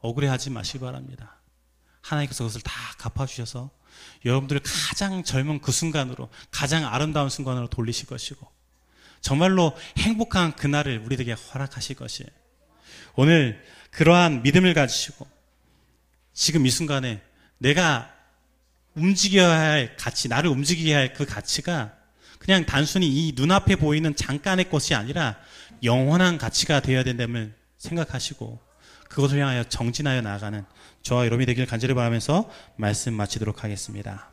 억울해하지 0.00 0.50
마시기 0.50 0.80
바랍니다. 0.80 1.40
하나님께서 2.02 2.44
그것을 2.44 2.60
다 2.60 2.72
갚아 2.98 3.24
주셔서 3.24 3.77
여러분들을 4.24 4.62
가장 4.64 5.22
젊은 5.22 5.60
그 5.60 5.72
순간으로 5.72 6.28
가장 6.50 6.86
아름다운 6.86 7.28
순간으로 7.28 7.68
돌리실 7.68 8.06
것이고 8.06 8.46
정말로 9.20 9.76
행복한 9.98 10.54
그날을 10.54 10.98
우리에게 10.98 11.32
허락하실 11.32 11.96
것이에요. 11.96 12.30
오늘 13.14 13.64
그러한 13.90 14.42
믿음을 14.42 14.74
가지시고 14.74 15.26
지금 16.32 16.66
이 16.66 16.70
순간에 16.70 17.20
내가 17.58 18.14
움직여야 18.94 19.58
할 19.58 19.96
가치, 19.96 20.28
나를 20.28 20.50
움직이게 20.50 20.94
할그 20.94 21.26
가치가 21.26 21.92
그냥 22.38 22.64
단순히 22.64 23.08
이 23.08 23.32
눈앞에 23.34 23.76
보이는 23.76 24.14
잠깐의 24.14 24.70
것이 24.70 24.94
아니라 24.94 25.36
영원한 25.82 26.38
가치가 26.38 26.80
되어야 26.80 27.04
된다면 27.04 27.54
생각하시고 27.78 28.60
그것을 29.08 29.40
향하여 29.40 29.64
정진하여 29.64 30.20
나아가는 30.20 30.64
저와 31.08 31.24
여러분이 31.24 31.46
되길 31.46 31.64
간절히 31.64 31.94
바라면서 31.94 32.50
말씀 32.76 33.14
마치도록 33.14 33.64
하겠습니다. 33.64 34.28